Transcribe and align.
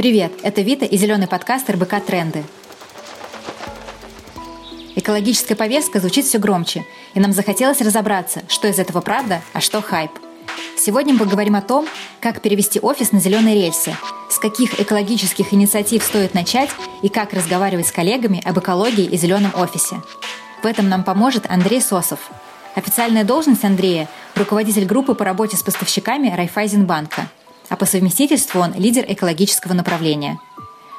Привет, 0.00 0.32
это 0.42 0.62
Вита 0.62 0.86
и 0.86 0.96
зеленый 0.96 1.28
подкаст 1.28 1.68
РБК 1.68 2.02
«Тренды». 2.02 2.42
Экологическая 4.96 5.54
повестка 5.54 6.00
звучит 6.00 6.24
все 6.24 6.38
громче, 6.38 6.86
и 7.12 7.20
нам 7.20 7.34
захотелось 7.34 7.82
разобраться, 7.82 8.40
что 8.48 8.66
из 8.66 8.78
этого 8.78 9.02
правда, 9.02 9.42
а 9.52 9.60
что 9.60 9.82
хайп. 9.82 10.10
Сегодня 10.78 11.12
мы 11.12 11.18
поговорим 11.18 11.54
о 11.54 11.60
том, 11.60 11.86
как 12.18 12.40
перевести 12.40 12.80
офис 12.80 13.12
на 13.12 13.20
зеленые 13.20 13.56
рельсы, 13.56 13.94
с 14.30 14.38
каких 14.38 14.80
экологических 14.80 15.52
инициатив 15.52 16.02
стоит 16.02 16.32
начать 16.32 16.70
и 17.02 17.10
как 17.10 17.34
разговаривать 17.34 17.86
с 17.86 17.92
коллегами 17.92 18.40
об 18.42 18.58
экологии 18.58 19.04
и 19.04 19.18
зеленом 19.18 19.52
офисе. 19.54 20.00
В 20.62 20.66
этом 20.66 20.88
нам 20.88 21.04
поможет 21.04 21.44
Андрей 21.50 21.82
Сосов. 21.82 22.30
Официальная 22.74 23.24
должность 23.24 23.64
Андрея– 23.66 24.08
руководитель 24.34 24.86
группы 24.86 25.14
по 25.14 25.26
работе 25.26 25.58
с 25.58 25.62
поставщиками 25.62 26.34
Райфайзенбанка– 26.34 27.28
а 27.70 27.76
по 27.76 27.86
совместительству 27.86 28.60
он 28.60 28.74
лидер 28.74 29.04
экологического 29.08 29.72
направления. 29.72 30.38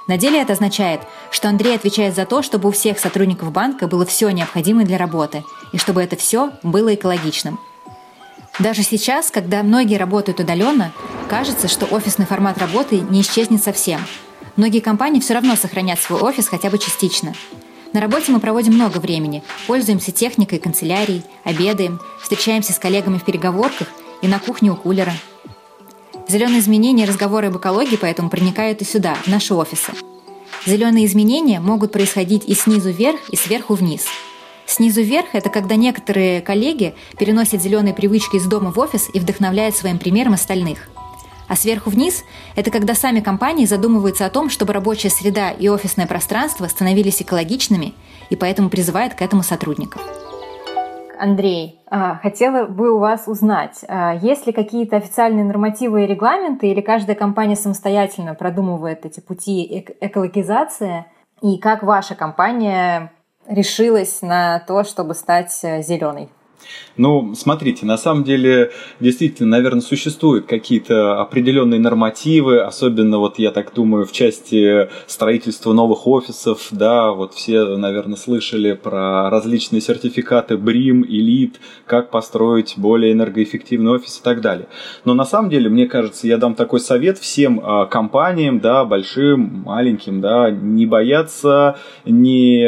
На 0.07 0.17
деле 0.17 0.41
это 0.41 0.53
означает, 0.53 1.01
что 1.29 1.47
Андрей 1.47 1.75
отвечает 1.75 2.15
за 2.15 2.25
то, 2.25 2.41
чтобы 2.41 2.69
у 2.69 2.71
всех 2.71 2.97
сотрудников 2.97 3.51
банка 3.51 3.87
было 3.87 4.05
все 4.05 4.29
необходимое 4.31 4.85
для 4.85 4.97
работы, 4.97 5.43
и 5.73 5.77
чтобы 5.77 6.01
это 6.01 6.15
все 6.15 6.51
было 6.63 6.95
экологичным. 6.95 7.59
Даже 8.57 8.83
сейчас, 8.83 9.29
когда 9.29 9.63
многие 9.63 9.97
работают 9.97 10.39
удаленно, 10.39 10.91
кажется, 11.29 11.67
что 11.67 11.85
офисный 11.85 12.25
формат 12.25 12.57
работы 12.57 12.99
не 12.99 13.21
исчезнет 13.21 13.63
совсем. 13.63 14.01
Многие 14.55 14.79
компании 14.79 15.21
все 15.21 15.33
равно 15.33 15.55
сохранят 15.55 15.99
свой 15.99 16.19
офис 16.21 16.47
хотя 16.47 16.69
бы 16.69 16.77
частично. 16.77 17.33
На 17.93 18.01
работе 18.01 18.31
мы 18.31 18.39
проводим 18.39 18.73
много 18.73 18.97
времени, 18.97 19.43
пользуемся 19.67 20.11
техникой, 20.11 20.59
канцелярией, 20.59 21.23
обедаем, 21.43 21.99
встречаемся 22.21 22.73
с 22.73 22.79
коллегами 22.79 23.17
в 23.17 23.23
переговорках 23.23 23.87
и 24.21 24.27
на 24.27 24.39
кухне 24.39 24.71
у 24.71 24.75
кулера– 24.75 25.13
Зеленые 26.27 26.59
изменения 26.59 27.03
и 27.03 27.07
разговоры 27.07 27.47
об 27.47 27.57
экологии 27.57 27.97
поэтому 27.97 28.29
проникают 28.29 28.81
и 28.81 28.85
сюда, 28.85 29.15
в 29.15 29.27
наши 29.27 29.53
офисы. 29.53 29.91
Зеленые 30.65 31.05
изменения 31.05 31.59
могут 31.59 31.91
происходить 31.91 32.43
и 32.47 32.53
снизу 32.53 32.91
вверх, 32.91 33.19
и 33.29 33.35
сверху 33.35 33.73
вниз. 33.73 34.05
Снизу 34.65 35.01
вверх– 35.01 35.29
это 35.33 35.49
когда 35.49 35.75
некоторые 35.75 36.41
коллеги 36.41 36.95
переносят 37.17 37.61
зеленые 37.61 37.93
привычки 37.93 38.37
из 38.37 38.45
дома 38.45 38.71
в 38.71 38.79
офис 38.79 39.09
и 39.13 39.19
вдохновляют 39.19 39.75
своим 39.75 39.97
примером 39.97 40.33
остальных. 40.33 40.89
А 41.47 41.55
сверху 41.57 41.89
вниз– 41.89 42.23
это 42.55 42.71
когда 42.71 42.95
сами 42.95 43.19
компании 43.19 43.65
задумываются 43.65 44.25
о 44.25 44.29
том, 44.29 44.49
чтобы 44.49 44.71
рабочая 44.71 45.09
среда 45.09 45.51
и 45.51 45.67
офисное 45.67 46.07
пространство 46.07 46.67
становились 46.67 47.21
экологичными, 47.21 47.93
и 48.29 48.37
поэтому 48.37 48.69
призывают 48.69 49.15
к 49.15 49.21
этому 49.21 49.43
сотрудников. 49.43 50.01
Андрей, 51.21 51.79
а, 51.85 52.15
хотела 52.15 52.65
бы 52.65 52.91
у 52.91 52.97
вас 52.97 53.27
узнать, 53.27 53.85
а, 53.87 54.15
есть 54.15 54.47
ли 54.47 54.53
какие-то 54.53 54.97
официальные 54.97 55.45
нормативы 55.45 56.03
и 56.03 56.07
регламенты, 56.07 56.67
или 56.71 56.81
каждая 56.81 57.15
компания 57.15 57.55
самостоятельно 57.55 58.33
продумывает 58.33 59.05
эти 59.05 59.19
пути 59.19 59.85
экологизации, 60.01 61.05
и 61.43 61.59
как 61.59 61.83
ваша 61.83 62.15
компания 62.15 63.11
решилась 63.47 64.23
на 64.23 64.59
то, 64.61 64.83
чтобы 64.83 65.13
стать 65.13 65.59
э, 65.63 65.83
зеленой? 65.83 66.29
Ну, 66.97 67.33
смотрите, 67.35 67.85
на 67.85 67.97
самом 67.97 68.23
деле, 68.23 68.71
действительно, 68.99 69.49
наверное, 69.49 69.81
существуют 69.81 70.45
какие-то 70.45 71.19
определенные 71.21 71.79
нормативы, 71.79 72.61
особенно 72.61 73.17
вот, 73.19 73.39
я 73.39 73.51
так 73.51 73.73
думаю, 73.73 74.05
в 74.05 74.11
части 74.11 74.89
строительства 75.07 75.73
новых 75.73 76.05
офисов, 76.07 76.67
да, 76.71 77.11
вот 77.11 77.33
все, 77.33 77.77
наверное, 77.77 78.17
слышали 78.17 78.73
про 78.73 79.29
различные 79.29 79.81
сертификаты 79.81 80.55
BRIM, 80.55 81.03
Elite, 81.03 81.55
как 81.85 82.11
построить 82.11 82.73
более 82.77 83.13
энергоэффективный 83.13 83.91
офис 83.91 84.19
и 84.19 84.23
так 84.23 84.41
далее. 84.41 84.67
Но 85.05 85.13
на 85.13 85.25
самом 85.25 85.49
деле, 85.49 85.69
мне 85.69 85.87
кажется, 85.87 86.27
я 86.27 86.37
дам 86.37 86.55
такой 86.55 86.79
совет 86.79 87.17
всем 87.17 87.61
а, 87.63 87.85
компаниям, 87.85 88.59
да, 88.59 88.85
большим, 88.85 89.63
маленьким, 89.65 90.21
да, 90.21 90.51
не 90.51 90.85
бояться, 90.85 91.77
не 92.05 92.61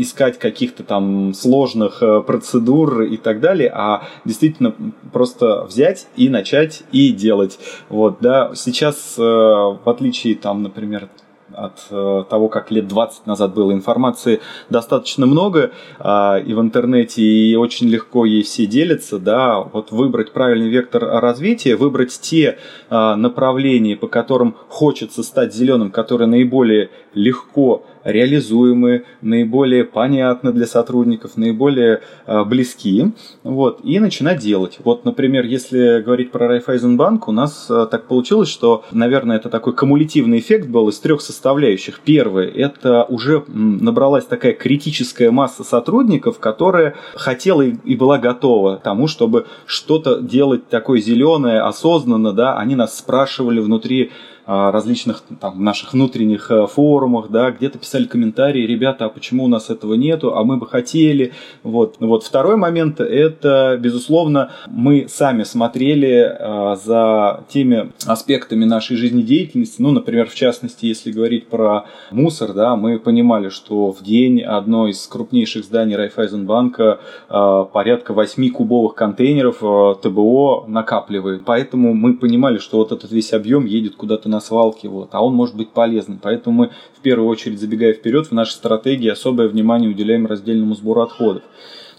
искать 0.00 0.38
каких-то 0.38 0.84
там 0.84 1.34
сложных 1.34 2.02
э, 2.02 2.20
процедур 2.20 3.02
и 3.02 3.16
так 3.16 3.40
далее, 3.40 3.41
а 3.50 4.04
действительно 4.24 4.74
просто 5.12 5.64
взять 5.64 6.06
и 6.16 6.28
начать 6.28 6.82
и 6.92 7.10
делать. 7.10 7.58
Вот, 7.88 8.18
да, 8.20 8.52
сейчас, 8.54 9.14
э, 9.18 9.22
в 9.22 9.82
отличие, 9.86 10.34
там, 10.34 10.62
например, 10.62 11.08
от 11.54 11.86
э, 11.90 12.24
того, 12.28 12.48
как 12.48 12.70
лет 12.70 12.88
20 12.88 13.26
назад 13.26 13.54
было 13.54 13.72
информации 13.72 14.40
достаточно 14.70 15.26
много 15.26 15.72
а, 15.98 16.38
и 16.38 16.54
в 16.54 16.60
интернете, 16.60 17.22
и 17.22 17.54
очень 17.56 17.88
легко 17.88 18.24
ей 18.24 18.42
все 18.42 18.66
делятся, 18.66 19.18
да, 19.18 19.60
вот 19.60 19.90
выбрать 19.90 20.32
правильный 20.32 20.68
вектор 20.68 21.04
развития, 21.20 21.76
выбрать 21.76 22.18
те 22.20 22.58
а, 22.90 23.16
направления, 23.16 23.96
по 23.96 24.08
которым 24.08 24.56
хочется 24.68 25.22
стать 25.22 25.54
зеленым, 25.54 25.90
которые 25.90 26.28
наиболее 26.28 26.90
легко 27.14 27.84
реализуемы, 28.04 29.04
наиболее 29.20 29.84
понятны 29.84 30.52
для 30.52 30.66
сотрудников, 30.66 31.36
наиболее 31.36 32.02
э, 32.26 32.44
близки, 32.44 33.12
вот, 33.42 33.80
и 33.84 33.98
начинать 33.98 34.40
делать. 34.40 34.78
Вот, 34.84 35.04
например, 35.04 35.44
если 35.44 36.02
говорить 36.02 36.30
про 36.30 36.48
Райфайзенбанк, 36.48 37.28
у 37.28 37.32
нас 37.32 37.66
э, 37.70 37.86
так 37.90 38.06
получилось, 38.06 38.48
что, 38.48 38.84
наверное, 38.92 39.36
это 39.36 39.48
такой 39.48 39.74
кумулятивный 39.74 40.38
эффект 40.38 40.68
был 40.68 40.88
из 40.88 40.98
трех 40.98 41.20
составляющих. 41.20 42.00
Первый– 42.00 42.48
это 42.54 43.04
уже 43.04 43.44
набралась 43.48 44.24
такая 44.24 44.52
критическая 44.52 45.30
масса 45.30 45.64
сотрудников, 45.64 46.38
которая 46.38 46.94
хотела 47.14 47.62
и 47.62 47.96
была 47.96 48.18
готова 48.18 48.76
к 48.76 48.82
тому, 48.82 49.06
чтобы 49.06 49.46
что-то 49.66 50.20
делать 50.20 50.68
такое 50.68 51.00
зеленое, 51.00 51.60
осознанно, 51.60 52.32
да, 52.32 52.56
они 52.58 52.74
нас 52.74 52.98
спрашивали 52.98 53.60
внутри 53.60 54.10
а, 54.10 54.31
различных 54.70 55.22
там, 55.40 55.64
наших 55.64 55.92
внутренних 55.92 56.50
э, 56.50 56.66
форумах, 56.66 57.30
да, 57.30 57.50
где-то 57.50 57.78
писали 57.78 58.04
комментарии, 58.04 58.66
ребята, 58.66 59.06
а 59.06 59.08
почему 59.08 59.44
у 59.44 59.48
нас 59.48 59.70
этого 59.70 59.94
нету, 59.94 60.36
а 60.36 60.44
мы 60.44 60.56
бы 60.56 60.66
хотели. 60.66 61.32
Вот. 61.62 61.96
Вот. 62.00 62.24
Второй 62.24 62.56
момент– 62.56 63.00
это, 63.00 63.78
безусловно, 63.80 64.50
мы 64.68 65.06
сами 65.08 65.44
смотрели 65.44 66.36
э, 66.38 66.76
за 66.84 67.44
теми 67.48 67.92
аспектами 68.06 68.64
нашей 68.64 68.96
жизнедеятельности, 68.96 69.80
ну, 69.80 69.92
например, 69.92 70.28
в 70.28 70.34
частности, 70.34 70.86
если 70.86 71.12
говорить 71.12 71.46
про 71.46 71.86
мусор, 72.10 72.52
да, 72.52 72.76
мы 72.76 72.98
понимали, 72.98 73.48
что 73.48 73.90
в 73.90 74.02
день 74.02 74.42
одно 74.42 74.88
из 74.88 75.06
крупнейших 75.06 75.64
зданий 75.64 75.96
Райфайзенбанка 75.96 77.00
э, 77.30 77.64
порядка 77.72 78.12
8 78.12 78.50
кубовых 78.50 78.94
контейнеров 78.94 79.58
ТБО 80.02 80.64
накапливает. 80.66 81.42
Поэтому 81.46 81.94
мы 81.94 82.14
понимали, 82.14 82.58
что 82.58 82.78
вот 82.78 82.92
этот 82.92 83.10
весь 83.10 83.32
объем 83.32 83.64
едет 83.64 83.96
куда-то 83.96 84.28
на 84.28 84.41
свалке, 84.42 84.88
вот, 84.88 85.10
а 85.12 85.24
он 85.24 85.34
может 85.34 85.56
быть 85.56 85.70
полезным. 85.70 86.18
Поэтому 86.22 86.56
мы 86.56 86.70
в 86.96 87.00
первую 87.00 87.28
очередь, 87.28 87.60
забегая 87.60 87.94
вперед, 87.94 88.26
в 88.26 88.32
нашей 88.32 88.52
стратегии 88.52 89.08
особое 89.08 89.48
внимание 89.48 89.90
уделяем 89.90 90.26
раздельному 90.26 90.74
сбору 90.74 91.02
отходов. 91.02 91.42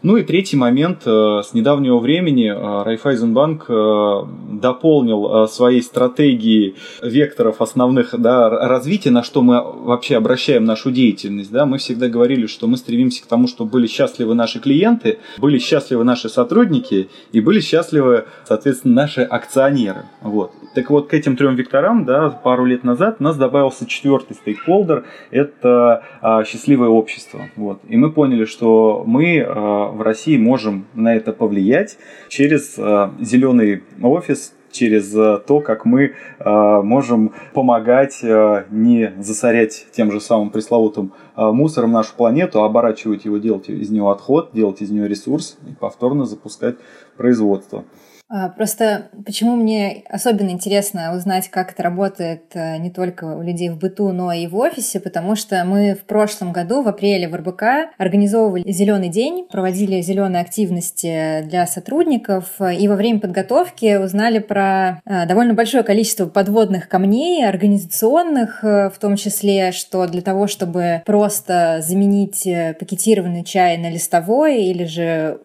Ну 0.03 0.17
и 0.17 0.23
третий 0.23 0.57
момент. 0.57 1.03
Э, 1.05 1.41
с 1.43 1.53
недавнего 1.53 1.97
времени 1.97 2.51
э, 2.51 2.83
Райфайзенбанк 2.83 3.65
э, 3.69 4.23
дополнил 4.51 5.47
своей 5.47 5.81
стратегией 5.81 6.75
векторов 7.01 7.61
основных 7.61 8.13
да, 8.19 8.49
развития, 8.49 9.11
на 9.11 9.23
что 9.23 9.41
мы 9.41 9.63
вообще 9.63 10.17
обращаем 10.17 10.65
нашу 10.65 10.91
деятельность. 10.91 11.51
Да. 11.51 11.65
Мы 11.65 11.77
всегда 11.77 12.09
говорили, 12.09 12.47
что 12.47 12.67
мы 12.67 12.75
стремимся 12.75 13.23
к 13.23 13.27
тому, 13.27 13.47
чтобы 13.47 13.71
были 13.71 13.87
счастливы 13.87 14.35
наши 14.35 14.59
клиенты, 14.59 15.19
были 15.37 15.57
счастливы 15.57 16.03
наши 16.03 16.27
сотрудники 16.27 17.09
и 17.31 17.39
были 17.39 17.61
счастливы, 17.61 18.25
соответственно, 18.45 18.95
наши 18.95 19.21
акционеры. 19.21 20.03
Вот. 20.21 20.51
Так 20.75 20.89
вот, 20.89 21.07
к 21.07 21.13
этим 21.13 21.37
трем 21.37 21.55
векторам 21.55 22.03
да, 22.03 22.29
пару 22.29 22.65
лет 22.65 22.83
назад 22.83 23.17
у 23.19 23.23
нас 23.23 23.37
добавился 23.37 23.85
четвертый 23.85 24.33
стейкхолдер– 24.33 25.05
это 25.31 26.03
а, 26.21 26.43
счастливое 26.43 26.89
общество. 26.89 27.41
Вот. 27.55 27.79
И 27.87 27.95
мы 27.95 28.11
поняли, 28.11 28.45
что 28.45 29.03
мы 29.05 29.41
а, 29.41 29.92
в 29.93 30.01
России 30.01 30.37
можем 30.37 30.87
на 30.93 31.15
это 31.15 31.31
повлиять 31.33 31.97
через 32.29 32.75
э, 32.77 33.09
зеленый 33.21 33.83
офис, 34.01 34.53
через 34.71 35.15
э, 35.15 35.39
то, 35.45 35.61
как 35.61 35.85
мы 35.85 36.13
э, 36.39 36.81
можем 36.81 37.33
помогать 37.53 38.19
не 38.23 39.13
засорять 39.19 39.87
тем 39.91 40.11
же 40.11 40.19
самым 40.19 40.49
пресловутым 40.49 41.13
мусором 41.35 41.91
нашу 41.91 42.15
планету, 42.15 42.61
а 42.61 42.65
оборачивать 42.65 43.25
его, 43.25 43.37
делать 43.37 43.69
из 43.69 43.89
него 43.89 44.11
отход, 44.11 44.51
делать 44.53 44.81
из 44.81 44.89
него 44.89 45.05
ресурс 45.05 45.57
и 45.67 45.73
повторно 45.73 46.25
запускать 46.25 46.75
производство. 47.17 47.85
А, 48.29 48.49
просто 48.49 49.09
почему 49.25 49.55
мне 49.55 50.03
особенно 50.09 50.49
интересно 50.49 51.13
узнать, 51.15 51.49
как 51.49 51.73
это 51.73 51.83
работает 51.83 52.45
э, 52.53 52.77
не 52.77 52.89
только 52.89 53.25
у 53.25 53.41
людей 53.41 53.69
в 53.69 53.77
быту, 53.77 54.11
но 54.11 54.31
и 54.31 54.47
в 54.47 54.55
офисе, 54.55 54.99
потому 54.99 55.35
что 55.35 55.63
мы 55.65 55.93
в 55.93 56.05
прошлом 56.05 56.51
году, 56.51 56.81
в 56.81 56.87
апреле 56.87 57.27
в 57.27 57.35
РБК, 57.35 57.63
организовывали 57.97 58.63
зеленый 58.71 59.09
день, 59.09 59.47
проводили 59.51 60.01
зеленые 60.01 60.41
активности 60.41 61.43
для 61.43 61.67
сотрудников, 61.67 62.59
и 62.59 62.87
во 62.87 62.95
время 62.95 63.19
подготовки 63.19 63.97
узнали 63.97 64.39
про 64.39 65.01
э, 65.05 65.27
довольно 65.27 65.53
большое 65.53 65.83
количество 65.83 66.25
подводных 66.25 66.87
камней, 66.87 67.47
организационных 67.47 68.63
э, 68.63 68.89
в 68.89 68.97
том 68.99 69.15
числе, 69.15 69.71
что 69.73 70.07
для 70.07 70.21
того, 70.21 70.47
чтобы 70.47 71.03
просто 71.05 71.81
заменить 71.81 72.47
пакетированный 72.79 73.43
чай 73.43 73.77
на 73.77 73.89
листовой 73.91 74.63
или 74.63 74.85
же 74.85 75.03
э, 75.03 75.37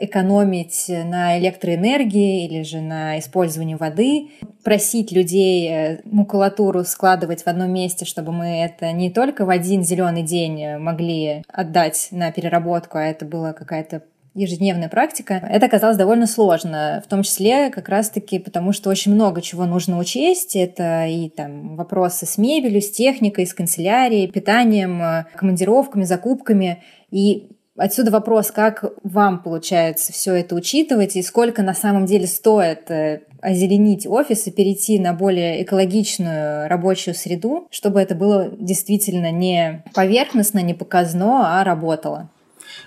экономить 0.00 0.86
на 0.88 1.38
электроэнергии 1.38 2.46
или 2.46 2.62
же 2.62 2.80
на 2.80 3.18
использовании 3.18 3.74
воды, 3.74 4.28
просить 4.64 5.12
людей 5.12 5.68
э, 5.70 6.00
макулатуру 6.04 6.84
складывать 6.84 7.42
в 7.42 7.46
одном 7.46 7.72
месте, 7.72 8.04
чтобы 8.04 8.32
мы 8.32 8.64
это 8.64 8.92
не 8.92 9.10
только 9.10 9.44
в 9.44 9.50
один 9.50 9.82
зеленый 9.82 10.22
день 10.22 10.76
могли 10.78 11.42
отдать 11.48 12.08
на 12.10 12.32
переработку, 12.32 12.98
а 12.98 13.04
это 13.04 13.24
была 13.24 13.52
какая-то 13.52 14.02
ежедневная 14.36 14.90
практика, 14.90 15.34
это 15.48 15.66
оказалось 15.66 15.96
довольно 15.96 16.26
сложно, 16.26 17.02
в 17.04 17.08
том 17.08 17.22
числе 17.22 17.70
как 17.70 17.88
раз-таки 17.88 18.38
потому, 18.38 18.72
что 18.72 18.90
очень 18.90 19.14
много 19.14 19.40
чего 19.40 19.64
нужно 19.64 19.98
учесть. 19.98 20.54
Это 20.54 21.06
и 21.06 21.30
там 21.30 21.76
вопросы 21.76 22.26
с 22.26 22.36
мебелью, 22.36 22.82
с 22.82 22.90
техникой, 22.90 23.46
с 23.46 23.54
канцелярией, 23.54 24.30
питанием, 24.30 25.24
командировками, 25.34 26.04
закупками. 26.04 26.82
И 27.10 27.55
Отсюда 27.76 28.10
вопрос, 28.10 28.50
как 28.50 28.84
вам 29.02 29.42
получается 29.42 30.12
все 30.12 30.34
это 30.34 30.54
учитывать 30.54 31.16
и 31.16 31.22
сколько 31.22 31.62
на 31.62 31.74
самом 31.74 32.06
деле 32.06 32.26
стоит 32.26 32.90
э, 32.90 33.22
озеленить 33.42 34.06
офис 34.06 34.46
и 34.46 34.50
перейти 34.50 34.98
на 34.98 35.12
более 35.12 35.62
экологичную 35.62 36.68
рабочую 36.68 37.14
среду, 37.14 37.68
чтобы 37.70 38.00
это 38.00 38.14
было 38.14 38.50
действительно 38.58 39.30
не 39.30 39.84
поверхностно, 39.94 40.60
не 40.60 40.72
показно, 40.72 41.60
а 41.60 41.64
работало. 41.64 42.30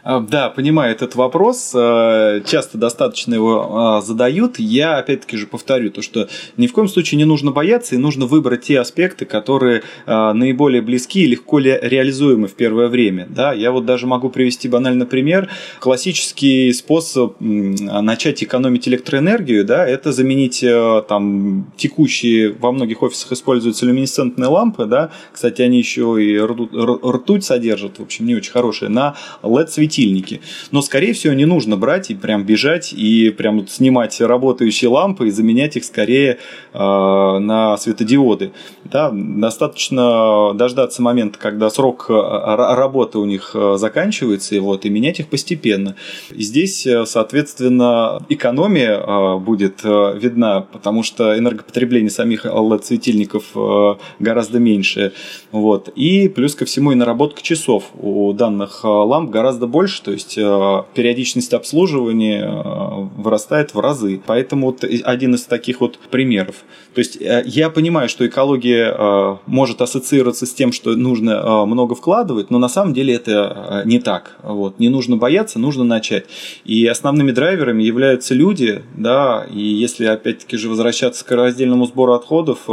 А, 0.04 0.20
да, 0.20 0.50
понимаю 0.50 0.92
этот 0.94 1.16
вопрос. 1.16 1.72
А, 1.76 2.42
часто 2.42 2.78
достаточно 2.78 3.34
его 3.34 3.78
а, 3.78 4.02
задают. 4.02 4.60
Я 4.60 4.98
опять-таки 4.98 5.38
же 5.38 5.48
повторю 5.48 5.92
то, 5.92 6.02
что 6.02 6.28
ни 6.58 6.68
в 6.68 6.74
коем 6.74 6.88
случае 6.88 7.18
не 7.18 7.26
нужно 7.26 7.52
бояться 7.52 7.96
и 7.96 7.98
нужно 7.98 8.26
выбрать 8.26 8.62
те 8.62 8.80
аспекты, 8.80 9.26
которые 9.26 9.84
наиболее 10.06 10.82
близки 10.82 11.24
и 11.24 11.28
легко 11.28 11.60
реализуемы 11.60 12.48
в 12.48 12.54
первое 12.54 12.88
время. 12.88 13.28
Да, 13.30 13.54
я 13.54 13.72
вот 13.72 13.86
даже 13.86 14.08
могу 14.08 14.30
привести 14.30 14.68
банальный 14.68 15.06
пример. 15.06 15.50
Классический 15.80 16.72
способ 16.74 17.36
начать 17.40 18.44
экономить 18.44 18.88
электроэнергию, 18.88 19.66
да, 19.66 19.86
это 19.88 20.12
заменить 20.12 20.64
там 21.08 21.72
текущие 21.78 22.52
во 22.52 22.72
многих 22.72 23.02
офисах 23.04 23.34
используются 23.34 23.86
люминесцентные 23.86 24.48
лампы, 24.48 24.86
да, 24.86 25.12
кстати, 25.32 25.62
они 25.62 25.78
еще 25.78 26.18
и 26.20 26.38
ртуть 26.40 27.44
содержат, 27.44 28.00
в 28.00 28.04
общем, 28.04 28.26
не 28.26 28.36
очень 28.36 28.52
хорошие, 28.52 28.90
на 28.90 29.16
LED-светильники 29.44 29.79
светильники. 29.80 30.42
Но, 30.72 30.82
скорее 30.82 31.14
всего, 31.14 31.34
не 31.34 31.46
нужно 31.46 31.78
брать 31.78 32.12
и 32.12 32.16
прям 32.16 32.44
бежать 32.44 32.94
и 32.94 33.30
прям 33.30 33.60
вот 33.60 33.70
снимать 33.72 34.20
работающие 34.20 34.90
лампы 34.90 35.28
и 35.28 35.32
заменять 35.32 35.78
их 35.78 35.86
скорее 35.86 36.38
э, 36.74 36.78
на 36.78 37.78
светодиоды. 37.78 38.52
Да, 38.84 39.12
достаточно 39.14 40.54
дождаться 40.54 41.02
момента, 41.02 41.38
когда 41.38 41.70
срок 41.70 42.08
э, 42.10 42.14
работы 42.14 43.20
у 43.20 43.26
них 43.26 43.52
э, 43.54 43.76
заканчивается, 43.78 44.56
и, 44.56 44.60
вот, 44.60 44.86
и 44.86 44.90
менять 44.90 45.20
их 45.20 45.28
постепенно. 45.28 45.96
И 46.32 46.42
здесь, 46.42 46.88
э, 46.88 47.06
соответственно, 47.06 48.20
экономия 48.30 49.38
будет 49.38 49.84
видна, 49.84 50.62
потому 50.62 51.04
что 51.04 51.38
энергопотребление 51.38 52.10
самих 52.10 52.46
LED-светильников 52.46 53.98
гораздо 54.20 54.60
меньше. 54.60 55.14
Вот. 55.52 55.90
И 55.96 56.28
плюс 56.30 56.56
ко 56.56 56.66
всему 56.66 56.92
и 56.92 56.96
наработка 56.96 57.42
часов 57.42 57.86
у 57.96 58.34
данных 58.34 58.84
ламп 58.84 59.30
гораздо 59.30 59.68
больше, 59.70 60.02
то 60.04 60.12
есть 60.12 60.38
э, 60.38 60.84
периодичность 60.94 61.54
обслуживания 61.54 62.44
э, 62.44 63.22
вырастает 63.22 63.74
в 63.74 63.80
разы. 63.80 64.22
Поэтому 64.26 64.68
вот 64.68 64.84
один 65.04 65.36
из 65.36 65.44
таких 65.44 65.82
вот 65.82 65.98
примеров. 66.12 66.56
То 66.94 67.00
есть 67.00 67.22
э, 67.22 67.44
я 67.46 67.70
понимаю, 67.70 68.10
что 68.10 68.26
экология 68.26 69.40
может 69.46 69.82
ассоциироваться 69.82 70.46
с 70.46 70.54
тем, 70.54 70.72
что 70.72 70.96
нужно 70.96 71.66
много 71.66 71.96
вкладывать, 71.96 72.50
но 72.50 72.58
на 72.58 72.70
самом 72.70 72.94
деле 72.94 73.14
это 73.14 73.84
не 73.86 74.00
так. 74.00 74.38
Вот. 74.44 74.80
Не 74.80 74.90
нужно 74.90 75.18
бояться, 75.18 75.60
нужно 75.60 75.84
начать. 75.84 76.26
И 76.66 76.86
основными 76.86 77.32
драйверами 77.32 77.84
являются 77.84 78.34
люди, 78.34 78.84
да, 78.96 79.46
и 79.52 79.62
если 79.62 80.06
опять-таки 80.06 80.58
же 80.58 80.70
возвращаться 80.70 81.26
к 81.26 81.32
раздельному 81.32 81.86
сбору 81.86 82.14
отходов, 82.14 82.68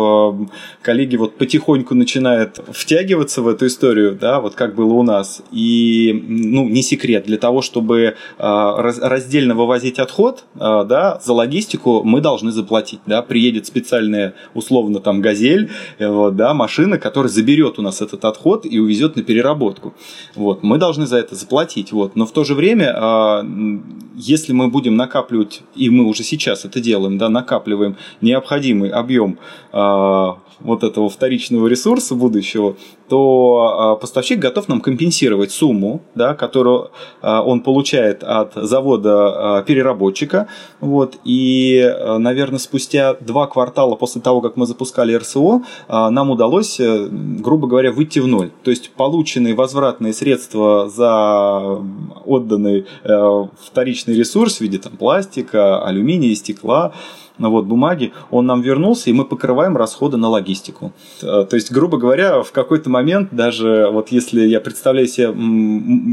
коллеги 0.82 1.16
вот 1.16 1.36
потихоньку 1.36 1.94
начинают 1.94 2.60
втягиваться 2.72 3.42
в 3.42 3.48
эту 3.48 3.66
историю, 3.66 4.16
да, 4.20 4.40
вот 4.40 4.54
как 4.54 4.74
было 4.74 4.94
у 4.94 5.02
нас. 5.02 5.42
И 5.52 6.24
ну, 6.26 6.68
не 6.68 6.82
секрет, 6.86 7.24
для 7.26 7.38
того, 7.38 7.62
чтобы 7.62 8.16
а, 8.38 8.76
раздельно 8.80 9.54
вывозить 9.54 9.98
отход, 9.98 10.44
а, 10.54 10.84
да, 10.84 11.20
за 11.22 11.32
логистику 11.32 12.02
мы 12.04 12.20
должны 12.20 12.52
заплатить, 12.52 13.00
да, 13.06 13.22
приедет 13.22 13.66
специальная, 13.66 14.34
условно, 14.54 15.00
там, 15.00 15.20
газель, 15.20 15.70
э, 15.98 16.08
вот, 16.08 16.36
да, 16.36 16.54
машина, 16.54 16.98
которая 16.98 17.30
заберет 17.30 17.78
у 17.78 17.82
нас 17.82 18.00
этот 18.00 18.24
отход 18.24 18.64
и 18.64 18.78
увезет 18.78 19.16
на 19.16 19.22
переработку, 19.22 19.94
вот, 20.34 20.62
мы 20.62 20.78
должны 20.78 21.06
за 21.06 21.18
это 21.18 21.34
заплатить, 21.34 21.92
вот, 21.92 22.16
но 22.16 22.26
в 22.26 22.32
то 22.32 22.44
же 22.44 22.54
время, 22.54 23.44
если 24.16 24.52
мы 24.52 24.68
будем 24.68 24.96
накапливать, 24.96 25.62
и 25.74 25.90
мы 25.90 26.04
уже 26.04 26.22
сейчас 26.22 26.64
это 26.64 26.80
делаем, 26.80 27.18
да, 27.18 27.28
накапливаем 27.28 27.96
необходимый 28.20 28.90
объем 28.90 29.38
вот 30.60 30.84
этого 30.84 31.08
вторичного 31.08 31.66
ресурса 31.66 32.14
будущего, 32.14 32.76
то 33.08 33.76
а, 33.78 33.96
поставщик 33.96 34.38
готов 34.38 34.68
нам 34.68 34.80
компенсировать 34.80 35.52
сумму, 35.52 36.02
да, 36.14 36.34
которую 36.34 36.90
а, 37.22 37.42
он 37.42 37.60
получает 37.60 38.22
от 38.24 38.54
завода 38.54 39.58
а, 39.58 39.62
переработчика. 39.62 40.48
Вот, 40.80 41.16
и, 41.24 41.94
наверное, 42.18 42.58
спустя 42.58 43.14
два 43.14 43.46
квартала 43.46 43.94
после 43.96 44.20
того, 44.20 44.40
как 44.40 44.56
мы 44.56 44.66
запускали 44.66 45.14
РСО, 45.14 45.62
нам 45.88 46.30
удалось, 46.30 46.78
э, 46.80 47.08
грубо 47.10 47.66
говоря, 47.66 47.92
выйти 47.92 48.18
в 48.18 48.26
ноль. 48.26 48.50
То 48.62 48.70
есть 48.70 48.90
полученные 48.90 49.54
возвратные 49.54 50.12
средства 50.12 50.88
за 50.88 51.80
отданный 52.24 52.86
э, 53.04 53.46
вторичный 53.60 54.14
ресурс 54.14 54.58
в 54.58 54.60
виде 54.60 54.78
там, 54.78 54.96
пластика, 54.96 55.84
алюминия, 55.84 56.34
стекла, 56.34 56.92
ну 57.38 57.50
вот, 57.50 57.66
бумаги, 57.66 58.12
он 58.30 58.46
нам 58.46 58.62
вернулся, 58.62 59.10
и 59.10 59.12
мы 59.12 59.24
покрываем 59.24 59.76
расходы 59.76 60.16
на 60.16 60.28
логистику. 60.28 60.92
Э, 61.22 61.46
то 61.48 61.56
есть, 61.56 61.70
грубо 61.70 61.98
говоря, 61.98 62.42
в 62.42 62.52
какой-то 62.52 62.90
момент 62.90 63.28
даже, 63.32 63.88
вот 63.90 64.08
если 64.08 64.46
я 64.46 64.60
представляю 64.60 65.06
себе, 65.06 65.34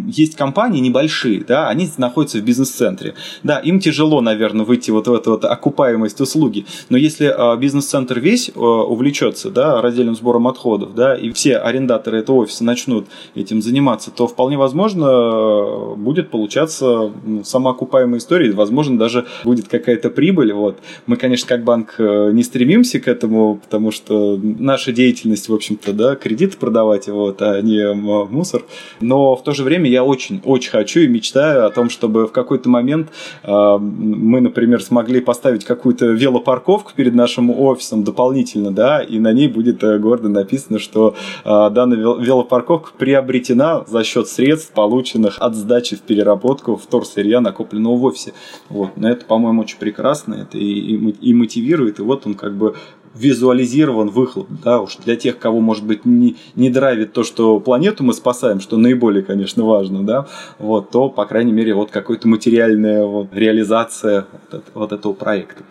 есть 0.08 0.36
компании 0.36 0.80
небольшие, 0.80 1.44
да, 1.48 1.70
они 1.70 1.90
находятся 1.98 2.40
в 2.40 2.42
бизнес-центре. 2.42 3.16
Да, 3.44 3.60
им 3.60 3.80
тяжело, 3.80 4.22
наверное, 4.22 4.66
выйти 4.66 4.92
вот 4.92 5.08
в 5.08 5.14
эту 5.14 5.32
вот 5.32 5.46
окупаемость 5.46 6.20
услуги, 6.22 6.66
но 6.90 6.98
если 6.98 7.28
э, 7.28 7.58
бизнес-центр 7.58 8.20
весь 8.20 8.50
э, 8.50 8.60
увлечется, 8.60 9.50
да, 9.50 9.82
раздельным 9.82 10.16
сбором 10.16 10.48
отходов, 10.48 10.96
да, 10.96 11.16
и 11.16 11.32
все 11.32 11.58
арендаторы 11.58 12.20
этого 12.20 12.38
офиса 12.38 12.64
начнут 12.64 13.08
этим 13.36 13.62
заниматься, 13.62 14.12
то 14.12 14.28
вполне 14.28 14.58
возможно 14.58 15.96
будет 15.96 16.30
получаться 16.30 17.12
самоокупаемая 17.44 18.20
история, 18.20 18.52
возможно, 18.52 18.98
даже 18.98 19.26
будет 19.44 19.68
какая-то 19.68 20.10
прибыль, 20.10 20.54
вот. 20.54 20.78
Мы, 21.06 21.13
конечно, 21.18 21.48
как 21.48 21.64
банк 21.64 21.96
э, 21.98 22.32
не 22.34 22.44
стремимся 22.44 23.00
к 23.00 23.08
этому, 23.08 23.60
потому 23.64 23.92
что 23.92 24.40
наша 24.42 24.92
деятельность, 24.92 25.50
в 25.50 25.54
общем-то, 25.54 25.94
да, 25.94 26.16
кредиты 26.16 26.58
продавать, 26.58 27.08
вот, 27.08 27.42
а 27.42 27.62
не 27.62 27.94
мусор. 27.94 28.64
Но 29.02 29.36
в 29.36 29.44
то 29.44 29.52
же 29.52 29.64
время 29.64 29.90
я 29.90 30.04
очень-очень 30.04 30.72
хочу 30.72 31.02
и 31.02 31.08
мечтаю 31.08 31.66
о 31.66 31.70
том, 31.70 31.90
чтобы 31.90 32.28
в 32.28 32.32
какой-то 32.32 32.70
момент 32.70 33.10
э, 33.44 33.78
мы, 33.78 34.42
например, 34.42 34.82
смогли 34.82 35.22
поставить 35.22 35.66
какую-то 35.66 36.08
велопарковку 36.08 36.92
перед 36.96 37.16
нашим 37.16 37.50
офисом 37.50 38.04
дополнительно, 38.04 38.72
да, 38.72 39.02
и 39.02 39.20
на 39.20 39.34
ней 39.34 39.48
будет 39.48 39.84
э, 39.84 39.98
гордо 40.00 40.30
написано, 40.30 40.80
что 40.80 41.16
данная 41.44 41.98
велопарковка 41.98 42.92
приобретена 42.98 43.84
за 43.88 44.04
счет 44.04 44.28
средств, 44.28 44.72
полученных 44.74 45.38
от 45.40 45.56
сдачи 45.56 45.96
в 45.96 46.02
переработку 46.02 46.76
вторсырья, 46.76 47.42
накопленного 47.42 47.98
в 47.98 48.04
офисе. 48.06 48.34
Вот. 48.70 48.92
Но 48.96 49.10
это, 49.10 49.26
по-моему, 49.26 49.62
очень 49.62 49.78
прекрасно. 49.78 50.36
Это 50.36 50.58
и, 50.58 50.64
и 50.64 50.98
и 51.10 51.34
мотивирует, 51.34 52.00
и 52.00 52.02
вот 52.02 52.26
он 52.26 52.34
как 52.36 52.56
бы 52.56 52.76
визуализирован 53.14 54.10
выхлоп, 54.10 54.48
да, 54.64 54.82
уж 54.82 54.98
для 54.98 55.16
тех, 55.16 55.38
кого, 55.38 55.60
может 55.60 55.86
быть, 55.86 56.06
не, 56.06 56.36
не 56.56 56.70
драйвит 56.70 57.14
то, 57.14 57.24
что 57.24 57.60
планету 57.60 58.04
мы 58.04 58.14
спасаем, 58.14 58.60
что 58.60 58.78
наиболее, 58.78 59.24
конечно, 59.24 59.64
важно, 59.64 60.04
да, 60.04 60.28
вот, 60.60 60.90
то, 60.90 61.10
по 61.10 61.26
крайней 61.26 61.52
мере, 61.54 61.76
вот 61.76 61.92
какая-то 61.92 62.28
материальная 62.28 63.06
вот, 63.06 63.28
реализация 63.32 64.26
вот, 64.52 64.64
вот 64.74 64.92
этого 64.92 65.14
проекта. 65.14 65.64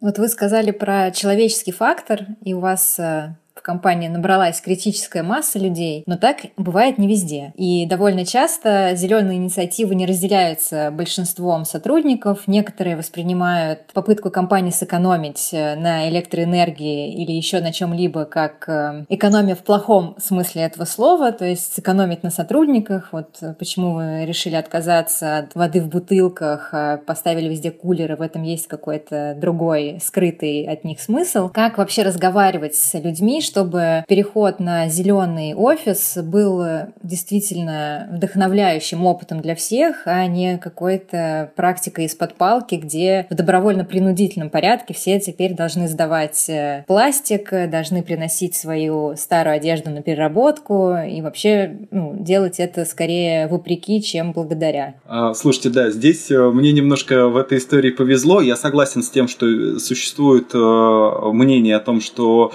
Вот 0.00 0.18
вы 0.18 0.28
сказали 0.28 0.70
про 0.70 1.10
человеческий 1.10 1.72
фактор, 1.72 2.26
и 2.44 2.54
у 2.54 2.60
вас 2.60 3.00
э, 3.54 3.60
компании 3.62 4.08
набралась 4.08 4.60
критическая 4.60 5.22
масса 5.22 5.58
людей, 5.58 6.04
но 6.06 6.16
так 6.16 6.38
бывает 6.56 6.98
не 6.98 7.08
везде. 7.08 7.52
И 7.56 7.86
довольно 7.86 8.24
часто 8.24 8.94
зеленые 8.94 9.38
инициативы 9.38 9.94
не 9.94 10.06
разделяются 10.06 10.90
большинством 10.90 11.64
сотрудников. 11.64 12.46
Некоторые 12.46 12.96
воспринимают 12.96 13.92
попытку 13.92 14.30
компании 14.30 14.70
сэкономить 14.70 15.50
э, 15.52 15.76
на 15.76 16.08
электроэнергии 16.08 17.14
или 17.14 17.32
еще 17.32 17.60
на 17.60 17.72
чем-либо 17.72 18.24
как 18.24 18.68
э, 18.68 19.04
экономия 19.08 19.54
в 19.54 19.62
плохом 19.62 20.16
смысле 20.18 20.62
этого 20.62 20.84
слова, 20.84 21.32
то 21.32 21.44
есть 21.44 21.74
сэкономить 21.74 22.22
на 22.22 22.30
сотрудниках. 22.30 23.08
Вот 23.12 23.38
э, 23.40 23.54
почему 23.54 23.94
вы 23.94 24.24
решили 24.24 24.54
отказаться 24.54 25.38
от 25.38 25.54
воды 25.54 25.80
в 25.80 25.88
бутылках, 25.88 26.70
а 26.72 26.98
поставили 26.98 27.48
везде 27.48 27.70
кулеры, 27.70 28.16
в 28.16 28.22
этом 28.22 28.42
есть 28.42 28.66
какой-то 28.66 29.36
другой 29.36 29.98
скрытый 30.02 30.64
от 30.66 30.84
них 30.84 31.00
смысл. 31.00 31.48
Как 31.48 31.78
вообще 31.78 32.02
разговаривать 32.02 32.74
с 32.74 32.94
людьми, 32.94 33.40
чтобы 33.44 34.04
переход 34.08 34.60
на 34.60 34.88
зеленый 34.88 35.54
офис 35.54 36.18
был 36.22 36.64
действительно 37.02 38.08
вдохновляющим 38.12 39.04
опытом 39.06 39.40
для 39.40 39.54
всех, 39.54 40.02
а 40.06 40.26
не 40.26 40.58
какой-то 40.58 41.52
практикой 41.56 42.06
из-под 42.06 42.34
палки, 42.34 42.76
где 42.76 43.26
в 43.30 43.34
добровольно-принудительном 43.34 44.50
порядке 44.50 44.94
все 44.94 45.20
теперь 45.20 45.54
должны 45.54 45.88
сдавать 45.88 46.48
э, 46.48 46.84
пластик, 46.86 47.50
должны 47.70 48.02
приносить 48.02 48.54
свою 48.54 49.14
старую 49.16 49.56
одежду 49.56 49.90
на 49.90 50.02
переработку 50.02 50.94
и 50.96 51.20
вообще 51.20 51.76
ну, 51.90 52.16
делать 52.18 52.60
это 52.60 52.84
скорее 52.84 53.46
вопреки, 53.48 54.02
чем 54.02 54.32
благодаря. 54.32 54.94
А, 55.06 55.34
слушайте, 55.34 55.70
да, 55.70 55.90
здесь 55.90 56.30
э, 56.30 56.50
мне 56.50 56.72
немножко 56.72 57.28
в 57.28 57.36
этой 57.36 57.58
истории 57.58 57.90
повезло. 57.90 58.40
Я 58.40 58.56
согласен 58.56 59.02
с 59.02 59.10
тем, 59.10 59.28
что 59.28 59.78
существует 59.78 60.54
э, 60.54 60.58
мнение 61.32 61.76
о 61.76 61.80
том, 61.80 62.00
что 62.00 62.52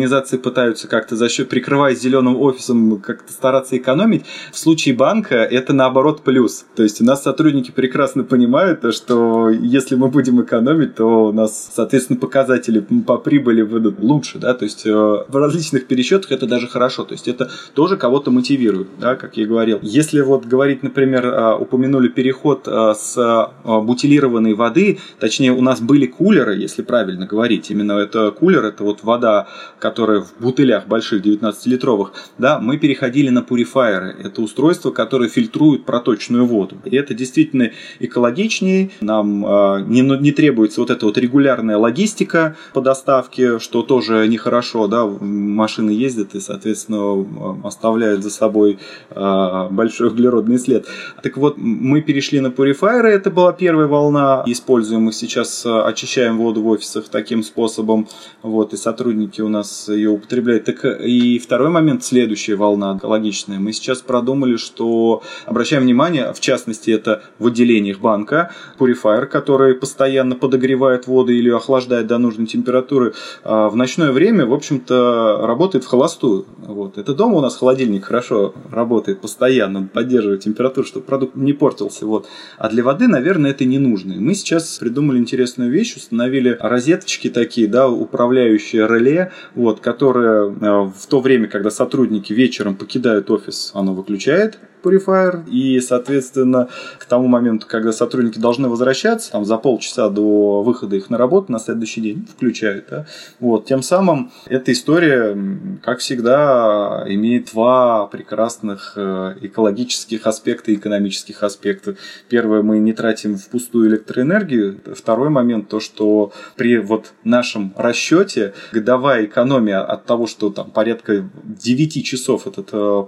организации 0.00 0.38
пытаются 0.38 0.88
как-то 0.88 1.14
за 1.14 1.28
счет, 1.28 1.48
прикрываясь 1.50 2.00
зеленым 2.00 2.40
офисом, 2.40 3.00
как-то 3.00 3.30
стараться 3.32 3.76
экономить. 3.76 4.24
В 4.50 4.58
случае 4.58 4.94
банка 4.94 5.36
это 5.36 5.74
наоборот 5.74 6.22
плюс. 6.22 6.64
То 6.74 6.82
есть 6.82 7.02
у 7.02 7.04
нас 7.04 7.22
сотрудники 7.22 7.70
прекрасно 7.70 8.24
понимают, 8.24 8.82
что 8.94 9.50
если 9.50 9.96
мы 9.96 10.08
будем 10.08 10.40
экономить, 10.40 10.94
то 10.94 11.26
у 11.26 11.32
нас, 11.32 11.70
соответственно, 11.74 12.18
показатели 12.18 12.80
по 13.06 13.18
прибыли 13.18 13.60
выйдут 13.60 14.00
лучше. 14.00 14.38
Да? 14.38 14.54
То 14.54 14.64
есть 14.64 14.86
э, 14.86 14.90
в 14.90 15.36
различных 15.36 15.86
пересчетах 15.86 16.32
это 16.32 16.46
даже 16.46 16.66
хорошо. 16.66 17.04
То 17.04 17.12
есть 17.12 17.28
это 17.28 17.50
тоже 17.74 17.98
кого-то 17.98 18.30
мотивирует, 18.30 18.88
да, 18.98 19.16
как 19.16 19.36
я 19.36 19.44
и 19.44 19.46
говорил. 19.46 19.80
Если 19.82 20.22
вот 20.22 20.46
говорить, 20.46 20.82
например, 20.82 21.26
э, 21.26 21.56
упомянули 21.56 22.08
переход 22.08 22.66
э, 22.66 22.94
с 22.96 23.50
бутилированной 23.64 24.54
воды, 24.54 24.98
точнее 25.18 25.52
у 25.52 25.60
нас 25.60 25.80
были 25.80 26.06
кулеры, 26.06 26.56
если 26.56 26.82
правильно 26.82 27.26
говорить, 27.26 27.70
именно 27.70 27.92
это 27.92 28.30
кулер, 28.30 28.64
это 28.64 28.82
вот 28.82 29.02
вода, 29.02 29.46
которая 29.78 29.89
в 29.98 30.40
бутылях 30.40 30.86
больших 30.86 31.24
19-литровых, 31.24 32.12
да, 32.38 32.58
мы 32.58 32.78
переходили 32.78 33.30
на 33.30 33.42
пурифайеры. 33.42 34.16
Это 34.22 34.42
устройство, 34.42 34.90
которое 34.90 35.28
фильтрует 35.28 35.84
проточную 35.84 36.46
воду. 36.46 36.76
И 36.84 36.96
это 36.96 37.14
действительно 37.14 37.70
экологичнее, 37.98 38.90
нам 39.00 39.44
э, 39.44 39.84
не, 39.86 40.00
не 40.00 40.32
требуется 40.32 40.80
вот 40.80 40.90
эта 40.90 41.06
вот 41.06 41.18
регулярная 41.18 41.76
логистика 41.76 42.56
по 42.72 42.80
доставке, 42.80 43.58
что 43.58 43.82
тоже 43.82 44.26
нехорошо, 44.28 44.86
да, 44.86 45.06
машины 45.06 45.90
ездят 45.90 46.34
и, 46.34 46.40
соответственно, 46.40 47.26
оставляют 47.64 48.22
за 48.22 48.30
собой 48.30 48.78
э, 49.10 49.68
большой 49.70 50.08
углеродный 50.08 50.58
след. 50.58 50.86
Так 51.22 51.36
вот, 51.36 51.56
мы 51.56 52.00
перешли 52.00 52.40
на 52.40 52.50
пурифайеры, 52.50 53.10
это 53.10 53.30
была 53.30 53.52
первая 53.52 53.86
волна, 53.86 54.42
используем 54.46 55.02
мы 55.02 55.12
сейчас, 55.12 55.64
очищаем 55.66 56.38
воду 56.38 56.62
в 56.62 56.68
офисах 56.68 57.08
таким 57.08 57.42
способом, 57.42 58.08
вот, 58.42 58.74
и 58.74 58.76
сотрудники 58.76 59.40
у 59.40 59.48
нас 59.48 59.79
ее 59.88 60.10
употребляют. 60.10 60.64
Так 60.64 60.84
и 60.84 61.38
второй 61.38 61.70
момент, 61.70 62.04
следующая 62.04 62.56
волна 62.56 62.96
экологичная. 62.98 63.58
Мы 63.58 63.72
сейчас 63.72 64.02
продумали, 64.02 64.56
что 64.56 65.22
обращаем 65.46 65.82
внимание, 65.82 66.32
в 66.32 66.40
частности, 66.40 66.90
это 66.90 67.22
в 67.38 67.46
отделениях 67.46 68.00
банка, 68.00 68.52
purifier, 68.78 69.26
который 69.26 69.74
постоянно 69.74 70.34
подогревает 70.34 71.06
воду 71.06 71.32
или 71.32 71.50
охлаждает 71.50 72.06
до 72.06 72.18
нужной 72.18 72.46
температуры, 72.46 73.14
а 73.44 73.68
в 73.68 73.76
ночное 73.76 74.12
время, 74.12 74.46
в 74.46 74.52
общем-то, 74.52 75.46
работает 75.46 75.84
в 75.84 75.86
холостую. 75.86 76.46
Вот. 76.58 76.98
Это 76.98 77.14
дома 77.14 77.38
у 77.38 77.40
нас 77.40 77.56
холодильник 77.56 78.04
хорошо 78.04 78.54
работает 78.70 79.20
постоянно, 79.20 79.88
поддерживает 79.92 80.40
температуру, 80.40 80.86
чтобы 80.86 81.06
продукт 81.06 81.36
не 81.36 81.52
портился. 81.52 82.06
Вот. 82.06 82.26
А 82.58 82.68
для 82.68 82.82
воды, 82.82 83.08
наверное, 83.08 83.52
это 83.52 83.64
не 83.64 83.78
нужно. 83.78 84.14
И 84.14 84.18
мы 84.18 84.34
сейчас 84.34 84.78
придумали 84.78 85.18
интересную 85.18 85.70
вещь, 85.70 85.96
установили 85.96 86.56
розеточки 86.60 87.30
такие, 87.30 87.68
да, 87.68 87.88
управляющие 87.88 88.86
реле, 88.86 89.32
вот, 89.54 89.69
которые 89.78 90.50
э, 90.50 90.90
в 90.92 91.06
то 91.06 91.20
время, 91.20 91.46
когда 91.46 91.70
сотрудники 91.70 92.32
вечером 92.32 92.74
покидают 92.74 93.30
офис, 93.30 93.70
оно 93.74 93.94
выключает 93.94 94.58
Purifier, 94.82 95.48
и, 95.48 95.80
соответственно, 95.80 96.68
к 96.98 97.04
тому 97.04 97.26
моменту, 97.28 97.66
когда 97.68 97.92
сотрудники 97.92 98.38
должны 98.38 98.68
возвращаться, 98.68 99.32
там, 99.32 99.44
за 99.44 99.56
полчаса 99.56 100.08
до 100.08 100.62
выхода 100.62 100.96
их 100.96 101.10
на 101.10 101.18
работу 101.18 101.52
на 101.52 101.58
следующий 101.58 102.00
день, 102.00 102.26
включают, 102.26 102.86
да, 102.90 103.06
вот, 103.38 103.66
тем 103.66 103.82
самым 103.82 104.32
эта 104.46 104.72
история, 104.72 105.36
как 105.82 105.98
всегда, 105.98 107.04
имеет 107.08 107.50
два 107.52 108.06
прекрасных 108.06 108.94
э, 108.96 109.34
экологических 109.42 110.26
аспекта 110.26 110.72
и 110.72 110.74
экономических 110.74 111.42
аспекта. 111.42 111.96
Первое, 112.28 112.62
мы 112.62 112.78
не 112.78 112.92
тратим 112.92 113.36
впустую 113.36 113.88
электроэнергию. 113.88 114.80
Второй 114.94 115.30
момент, 115.30 115.68
то, 115.68 115.80
что 115.80 116.32
при 116.56 116.78
вот 116.78 117.12
нашем 117.24 117.72
расчете 117.76 118.54
годовая 118.72 119.24
экономия 119.24 119.80
от 119.80 120.04
того, 120.04 120.26
что 120.26 120.50
там 120.50 120.70
порядка 120.70 121.28
9 121.44 122.04
часов 122.04 122.46
этот 122.46 122.70
э, 122.72 123.02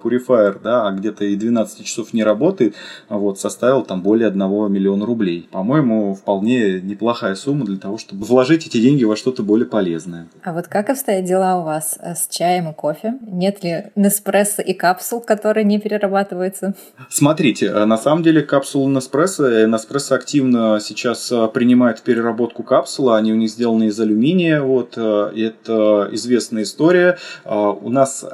да, 0.63 0.89
а 0.89 0.93
где-то 0.93 1.25
и 1.25 1.37
12 1.37 1.62
12 1.63 1.85
часов 1.85 2.13
не 2.13 2.25
работает, 2.25 2.75
вот, 3.09 3.39
составил 3.39 3.83
там 3.83 4.03
более 4.03 4.29
1 4.29 4.73
миллиона 4.73 5.07
рублей. 5.07 5.49
По-моему, 5.51 6.15
вполне 6.15 6.81
неплохая 6.81 7.35
сумма 7.35 7.65
для 7.65 7.79
того, 7.79 7.99
чтобы 7.99 8.25
вложить 8.25 8.67
эти 8.67 8.81
деньги 8.81 9.05
во 9.05 9.17
что-то 9.17 9.43
более 9.43 9.67
полезное. 9.67 10.27
А 10.43 10.53
вот 10.53 10.67
как 10.67 10.91
обстоят 10.91 11.25
дела 11.25 11.59
у 11.59 11.65
вас 11.65 11.99
э, 12.01 12.15
с 12.15 12.27
чаем 12.29 12.71
и 12.71 12.75
кофе? 12.75 13.15
Нет 13.27 13.63
ли 13.63 13.85
Неспрессо 13.95 14.63
и 14.63 14.75
капсул, 14.75 15.21
которые 15.21 15.65
не 15.65 15.79
перерабатываются? 15.79 16.75
Смотрите, 17.09 17.67
э, 17.67 17.85
на 17.85 17.97
самом 17.97 18.23
деле 18.23 18.43
капсулы 18.43 18.91
Неспрессо, 18.91 19.67
Неспрессо 19.67 20.15
активно 20.15 20.81
сейчас 20.81 21.31
э, 21.31 21.49
принимает 21.49 22.03
переработку 22.03 22.63
капсулы, 22.63 23.17
они 23.17 23.33
у 23.33 23.37
них 23.37 23.51
сделаны 23.51 23.85
из 23.85 24.01
алюминия, 24.01 24.61
вот, 24.63 24.97
это 24.97 26.09
известная 26.13 26.63
история. 26.63 27.19
У 27.45 27.91
нас 27.91 28.25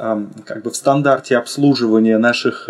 как 0.45 0.63
бы 0.63 0.71
в 0.71 0.77
стандарте 0.77 1.37
обслуживания 1.37 2.19
наших 2.19 2.65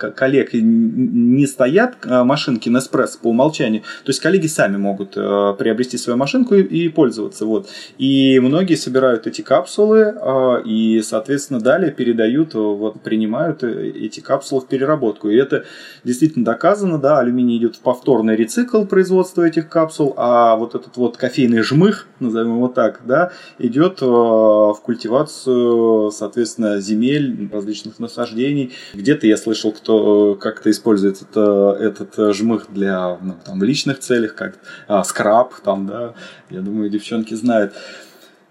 коллег 0.00 0.50
не 0.52 1.46
стоят 1.46 1.96
а, 2.04 2.24
машинки 2.24 2.68
Nespresso 2.68 3.18
по 3.22 3.28
умолчанию. 3.28 3.82
То 4.04 4.10
есть 4.10 4.20
коллеги 4.20 4.46
сами 4.46 4.76
могут 4.76 5.16
э, 5.16 5.54
приобрести 5.58 5.98
свою 5.98 6.16
машинку 6.16 6.54
и, 6.54 6.62
и 6.62 6.88
пользоваться. 6.88 7.44
Вот. 7.44 7.68
И 7.98 8.38
многие 8.40 8.74
собирают 8.74 9.26
эти 9.26 9.42
капсулы 9.42 10.14
э, 10.14 10.62
и, 10.64 11.02
соответственно, 11.02 11.60
далее 11.60 11.92
передают, 11.92 12.54
вот, 12.54 13.00
принимают 13.02 13.62
э, 13.62 13.90
эти 13.90 14.20
капсулы 14.20 14.62
в 14.62 14.66
переработку. 14.66 15.28
И 15.28 15.36
это 15.36 15.64
действительно 16.04 16.44
доказано. 16.44 16.98
Да, 16.98 17.18
алюминий 17.18 17.58
идет 17.58 17.76
в 17.76 17.80
повторный 17.80 18.36
рецикл 18.36 18.84
производства 18.84 19.42
этих 19.42 19.68
капсул, 19.68 20.14
а 20.16 20.56
вот 20.56 20.74
этот 20.74 20.96
вот 20.96 21.16
кофейный 21.16 21.62
жмых, 21.62 22.06
назовем 22.20 22.56
его 22.56 22.68
так, 22.68 23.00
да, 23.04 23.32
идет 23.58 24.00
в 24.00 24.78
культивацию, 24.82 26.10
соответственно, 26.10 26.80
земель, 26.80 27.48
различных 27.52 27.98
насаждений. 27.98 28.72
Где-то 28.94 29.26
я 29.26 29.36
слышал, 29.36 29.72
кто 29.72 29.89
кто 29.90 30.36
как-то 30.36 30.70
использует 30.70 31.20
это, 31.20 31.76
этот 31.80 32.16
э, 32.18 32.32
жмых 32.32 32.66
для 32.68 33.18
ну, 33.20 33.34
там, 33.44 33.62
личных 33.62 33.98
целях, 33.98 34.36
как 34.36 34.54
а, 34.86 35.02
скраб, 35.02 35.54
там, 35.64 35.86
да, 35.86 36.14
я 36.48 36.60
думаю, 36.60 36.90
девчонки 36.90 37.34
знают. 37.34 37.74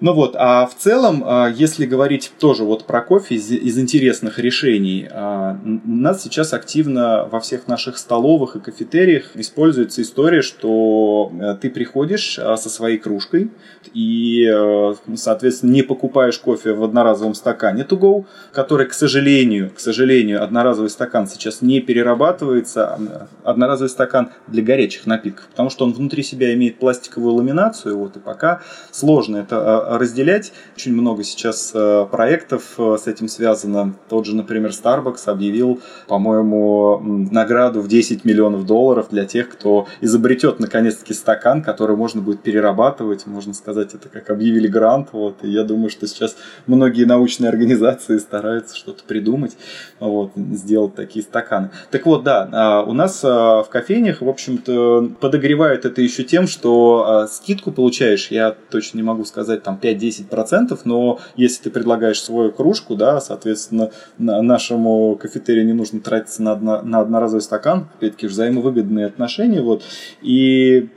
Ну 0.01 0.13
вот, 0.13 0.35
а 0.37 0.65
в 0.65 0.75
целом, 0.75 1.23
а, 1.25 1.49
если 1.49 1.85
говорить 1.85 2.31
тоже 2.39 2.63
вот 2.63 2.85
про 2.85 3.01
кофе 3.01 3.35
из, 3.35 3.51
из 3.51 3.77
интересных 3.77 4.39
решений, 4.39 5.05
а, 5.11 5.59
нас 5.63 6.23
сейчас 6.23 6.53
активно 6.53 7.27
во 7.29 7.41
всех 7.41 7.67
наших 7.67 7.97
столовых 7.97 8.55
и 8.55 8.61
кафетериях 8.61 9.31
используется 9.35 10.01
история, 10.01 10.41
что 10.41 11.29
э, 11.33 11.55
ты 11.61 11.69
приходишь 11.69 12.39
а, 12.39 12.55
со 12.55 12.69
своей 12.69 12.97
кружкой 12.97 13.51
и, 13.93 14.49
э, 14.49 14.93
соответственно, 15.15 15.71
не 15.71 15.83
покупаешь 15.83 16.39
кофе 16.39 16.71
в 16.71 16.83
одноразовом 16.85 17.33
стакане 17.33 17.83
to 17.83 17.99
go, 17.99 18.25
который, 18.53 18.87
к 18.87 18.93
сожалению, 18.93 19.69
к 19.75 19.81
сожалению, 19.81 20.41
одноразовый 20.41 20.89
стакан 20.89 21.27
сейчас 21.27 21.61
не 21.61 21.81
перерабатывается, 21.81 23.27
одноразовый 23.43 23.89
стакан 23.89 24.31
для 24.47 24.63
горячих 24.63 25.05
напитков, 25.05 25.47
потому 25.47 25.69
что 25.69 25.83
он 25.83 25.91
внутри 25.91 26.23
себя 26.23 26.53
имеет 26.53 26.79
пластиковую 26.79 27.33
ламинацию, 27.33 27.97
вот, 27.97 28.15
и 28.15 28.19
пока 28.19 28.61
сложно 28.91 29.37
это 29.37 29.88
разделять. 29.97 30.51
Очень 30.75 30.93
много 30.93 31.23
сейчас 31.23 31.71
э, 31.73 32.05
проектов 32.11 32.75
э, 32.77 32.97
с 33.01 33.07
этим 33.07 33.27
связано. 33.27 33.95
Тот 34.09 34.25
же, 34.25 34.35
например, 34.35 34.71
Starbucks 34.71 35.23
объявил, 35.25 35.81
по-моему, 36.07 36.99
награду 37.31 37.81
в 37.81 37.87
10 37.87 38.25
миллионов 38.25 38.65
долларов 38.65 39.07
для 39.09 39.25
тех, 39.25 39.49
кто 39.49 39.87
изобретет 40.01 40.59
наконец-таки 40.59 41.13
стакан, 41.13 41.63
который 41.63 41.95
можно 41.95 42.21
будет 42.21 42.41
перерабатывать. 42.41 43.25
Можно 43.25 43.53
сказать, 43.53 43.93
это 43.93 44.09
как 44.09 44.29
объявили 44.29 44.67
грант. 44.67 45.09
Вот. 45.11 45.43
И 45.43 45.49
я 45.49 45.63
думаю, 45.63 45.89
что 45.89 46.07
сейчас 46.07 46.35
многие 46.67 47.05
научные 47.05 47.49
организации 47.49 48.17
стараются 48.17 48.75
что-то 48.75 49.03
придумать, 49.03 49.57
вот, 49.99 50.31
сделать 50.35 50.95
такие 50.95 51.23
стаканы. 51.23 51.71
Так 51.91 52.05
вот, 52.05 52.23
да, 52.23 52.49
а, 52.51 52.83
у 52.83 52.93
нас 52.93 53.21
а, 53.23 53.63
в 53.63 53.69
кофейнях, 53.69 54.21
в 54.21 54.29
общем-то, 54.29 55.11
подогревают 55.19 55.85
это 55.85 56.01
еще 56.01 56.23
тем, 56.23 56.47
что 56.47 57.05
а, 57.07 57.27
скидку 57.27 57.71
получаешь, 57.71 58.29
я 58.31 58.55
точно 58.69 58.97
не 58.97 59.03
могу 59.03 59.25
сказать, 59.25 59.63
там 59.63 59.77
5-10%, 59.81 60.79
но 60.85 61.19
если 61.35 61.63
ты 61.63 61.69
предлагаешь 61.69 62.21
свою 62.21 62.51
кружку, 62.51 62.95
да, 62.95 63.21
соответственно, 63.21 63.91
нашему 64.17 65.15
кафетерию 65.15 65.65
не 65.65 65.73
нужно 65.73 65.99
тратиться 65.99 66.41
на, 66.43 66.53
одно, 66.53 66.81
на 66.81 66.99
одноразовый 66.99 67.41
стакан, 67.41 67.87
опять-таки 67.97 68.27
взаимовыгодные 68.27 69.05
отношения, 69.05 69.61
вот, 69.61 69.83
и 70.21 70.89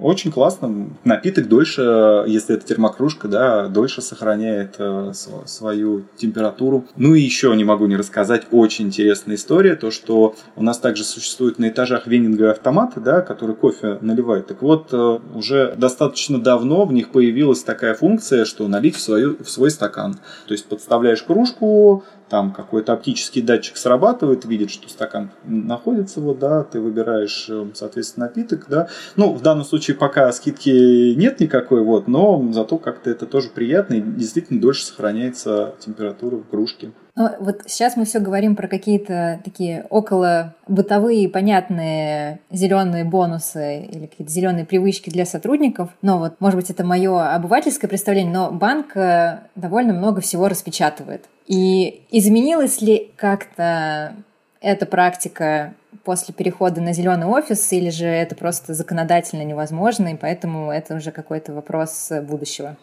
очень 0.00 0.32
классно, 0.32 0.90
напиток 1.04 1.48
дольше, 1.48 2.24
если 2.26 2.56
это 2.56 2.66
термокружка, 2.66 3.28
да, 3.28 3.68
дольше 3.68 4.02
сохраняет 4.02 4.76
э, 4.78 5.12
свою 5.46 6.04
температуру. 6.16 6.86
Ну 6.96 7.14
и 7.14 7.20
еще 7.20 7.54
не 7.56 7.64
могу 7.64 7.86
не 7.86 7.96
рассказать, 7.96 8.46
очень 8.50 8.86
интересная 8.86 9.36
история, 9.36 9.76
то, 9.76 9.90
что 9.90 10.34
у 10.56 10.62
нас 10.62 10.78
также 10.78 11.04
существует 11.04 11.58
на 11.58 11.68
этажах 11.68 12.06
венинговые 12.06 12.52
автоматы, 12.52 13.00
да, 13.00 13.20
которые 13.20 13.56
кофе 13.56 13.98
наливают. 14.00 14.46
Так 14.46 14.62
вот, 14.62 14.88
э, 14.92 15.18
уже 15.34 15.74
достаточно 15.76 16.40
давно 16.40 16.84
в 16.84 16.92
них 16.92 17.10
появилась 17.10 17.62
такая 17.62 17.94
функция, 17.94 18.14
что 18.44 18.68
налить 18.68 18.96
в, 18.96 19.00
свою, 19.00 19.36
в 19.42 19.48
свой 19.48 19.70
стакан. 19.70 20.14
То 20.46 20.52
есть 20.52 20.66
подставляешь 20.66 21.22
кружку, 21.22 22.04
там 22.28 22.52
какой-то 22.52 22.92
оптический 22.92 23.42
датчик 23.42 23.76
срабатывает, 23.76 24.44
видит, 24.44 24.70
что 24.70 24.88
стакан 24.88 25.30
находится, 25.44 26.20
вот, 26.20 26.38
да, 26.38 26.64
ты 26.64 26.80
выбираешь, 26.80 27.46
э, 27.48 27.66
соответственно, 27.74 28.26
напиток, 28.26 28.66
да. 28.68 28.88
Ну, 29.16 29.32
в 29.32 29.42
данном 29.42 29.64
случае 29.64 29.96
пока 29.96 30.32
скидки 30.32 31.14
нет 31.14 31.40
никакой, 31.40 31.82
вот, 31.82 32.08
но 32.08 32.44
зато 32.52 32.78
как-то 32.78 33.10
это 33.10 33.26
тоже 33.26 33.50
приятно 33.50 33.94
и 33.94 34.00
действительно 34.00 34.60
дольше 34.60 34.84
сохраняется 34.86 35.74
температура 35.80 36.36
в 36.36 36.48
кружке. 36.48 36.92
Ну, 37.16 37.30
вот 37.38 37.62
сейчас 37.66 37.96
мы 37.96 38.06
все 38.06 38.18
говорим 38.18 38.56
про 38.56 38.66
какие-то 38.66 39.40
такие 39.44 39.86
около 39.88 40.54
бытовые, 40.66 41.28
понятные 41.28 42.40
зеленые 42.50 43.04
бонусы 43.04 43.82
или 43.84 44.06
какие-то 44.06 44.32
зеленые 44.32 44.66
привычки 44.66 45.10
для 45.10 45.24
сотрудников. 45.24 45.90
Но 46.02 46.18
вот, 46.18 46.40
может 46.40 46.58
быть, 46.58 46.70
это 46.70 46.84
мое 46.84 47.34
обывательское 47.34 47.88
представление, 47.88 48.34
но 48.34 48.50
банк 48.50 48.96
э, 48.96 49.38
довольно 49.54 49.92
много 49.92 50.20
всего 50.22 50.48
распечатывает. 50.48 51.26
И 51.46 52.02
изменилась 52.10 52.80
ли 52.80 53.12
как-то 53.14 54.16
эта 54.60 54.84
практика 54.84 55.74
после 56.02 56.34
перехода 56.34 56.80
на 56.80 56.92
зеленый 56.92 57.28
офис, 57.28 57.72
или 57.72 57.90
же 57.90 58.06
это 58.06 58.34
просто 58.34 58.74
законодательно 58.74 59.42
невозможно, 59.42 60.08
и 60.08 60.16
поэтому 60.16 60.72
это 60.72 60.96
уже 60.96 61.12
какой-то 61.12 61.52
вопрос 61.52 62.10
будущего? 62.22 62.76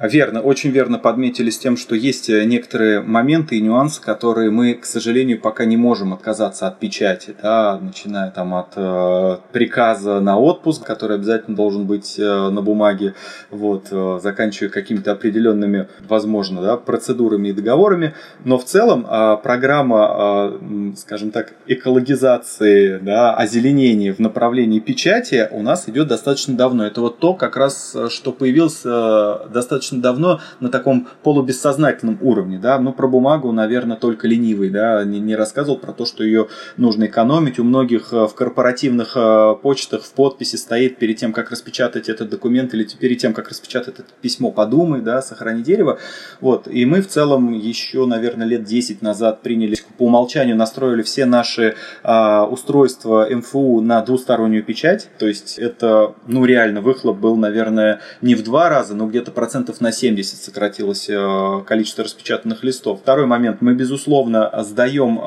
Верно, 0.00 0.40
очень 0.40 0.70
верно 0.70 0.98
подметили 0.98 1.50
с 1.50 1.58
тем, 1.58 1.76
что 1.76 1.94
есть 1.94 2.28
э, 2.28 2.44
некоторые 2.44 3.00
моменты 3.00 3.56
и 3.56 3.60
нюансы, 3.60 4.02
которые 4.02 4.50
мы, 4.50 4.74
к 4.74 4.84
сожалению, 4.84 5.40
пока 5.40 5.64
не 5.64 5.76
можем 5.76 6.12
отказаться 6.12 6.66
от 6.66 6.78
печати, 6.78 7.34
да, 7.42 7.78
начиная 7.80 8.30
там 8.30 8.54
от 8.54 8.72
э, 8.76 9.36
приказа 9.52 10.20
на 10.20 10.38
отпуск, 10.38 10.84
который 10.84 11.16
обязательно 11.16 11.56
должен 11.56 11.86
быть 11.86 12.18
э, 12.18 12.22
на 12.50 12.60
бумаге, 12.60 13.14
вот, 13.50 13.88
э, 13.90 14.18
заканчивая 14.22 14.70
какими-то 14.70 15.12
определенными, 15.12 15.88
возможно, 16.06 16.60
да, 16.60 16.76
процедурами 16.76 17.48
и 17.48 17.52
договорами, 17.52 18.14
но 18.44 18.58
в 18.58 18.64
целом 18.64 19.06
э, 19.08 19.36
программа, 19.42 20.50
э, 20.60 20.92
скажем 20.96 21.30
так, 21.30 21.54
экологизации, 21.66 22.98
да, 22.98 23.34
озеленения 23.34 24.12
в 24.12 24.18
направлении 24.18 24.80
печати 24.80 25.48
у 25.50 25.62
нас 25.62 25.88
идет 25.88 26.08
достаточно 26.08 26.54
давно. 26.54 26.86
Это 26.86 27.00
вот 27.00 27.18
то, 27.18 27.34
как 27.34 27.56
раз, 27.56 27.94
э, 27.94 28.08
что 28.10 28.32
появилось 28.32 28.82
э, 28.84 29.38
достаточно 29.48 29.65
давно 30.00 30.40
на 30.60 30.68
таком 30.68 31.08
полубессознательном 31.22 32.18
уровне, 32.20 32.58
да, 32.58 32.78
ну, 32.78 32.92
про 32.92 33.08
бумагу, 33.08 33.52
наверное, 33.52 33.96
только 33.96 34.28
ленивый, 34.28 34.70
да, 34.70 35.04
не, 35.04 35.20
не 35.20 35.36
рассказывал 35.36 35.78
про 35.78 35.92
то, 35.92 36.04
что 36.04 36.24
ее 36.24 36.48
нужно 36.76 37.06
экономить. 37.06 37.58
У 37.58 37.64
многих 37.64 38.12
э, 38.12 38.26
в 38.26 38.34
корпоративных 38.34 39.16
э, 39.16 39.54
почтах 39.62 40.02
в 40.02 40.12
подписи 40.12 40.56
стоит 40.56 40.98
перед 40.98 41.16
тем, 41.16 41.32
как 41.32 41.50
распечатать 41.50 42.08
этот 42.08 42.30
документ 42.30 42.74
или 42.74 42.84
перед 42.98 43.18
тем, 43.18 43.34
как 43.34 43.48
распечатать 43.48 43.98
это 43.98 44.08
письмо, 44.20 44.50
подумай, 44.50 45.00
да, 45.00 45.22
сохрани 45.22 45.62
дерево. 45.62 45.98
Вот, 46.40 46.68
и 46.68 46.84
мы 46.86 47.02
в 47.02 47.08
целом 47.08 47.52
еще, 47.52 48.06
наверное, 48.06 48.46
лет 48.46 48.64
10 48.64 49.02
назад 49.02 49.42
приняли, 49.42 49.76
по 49.98 50.04
умолчанию 50.04 50.56
настроили 50.56 51.02
все 51.02 51.24
наши 51.26 51.74
а, 52.02 52.46
устройства 52.46 53.26
МФУ 53.30 53.80
на 53.80 54.02
двустороннюю 54.02 54.62
печать, 54.62 55.08
то 55.18 55.26
есть 55.26 55.58
это, 55.58 56.14
ну, 56.26 56.44
реально 56.44 56.80
выхлоп 56.80 57.18
был, 57.18 57.36
наверное, 57.36 58.00
не 58.20 58.34
в 58.34 58.42
два 58.42 58.68
раза, 58.68 58.94
но 58.94 59.06
где-то 59.06 59.30
процентов 59.30 59.55
процентов 59.56 59.80
на 59.80 59.90
70 59.90 60.38
сократилось 60.38 61.08
э, 61.08 61.62
количество 61.66 62.04
распечатанных 62.04 62.62
листов. 62.62 63.00
Второй 63.00 63.24
момент. 63.26 63.62
Мы, 63.62 63.74
безусловно, 63.74 64.50
сдаем 64.62 65.18
э, 65.18 65.22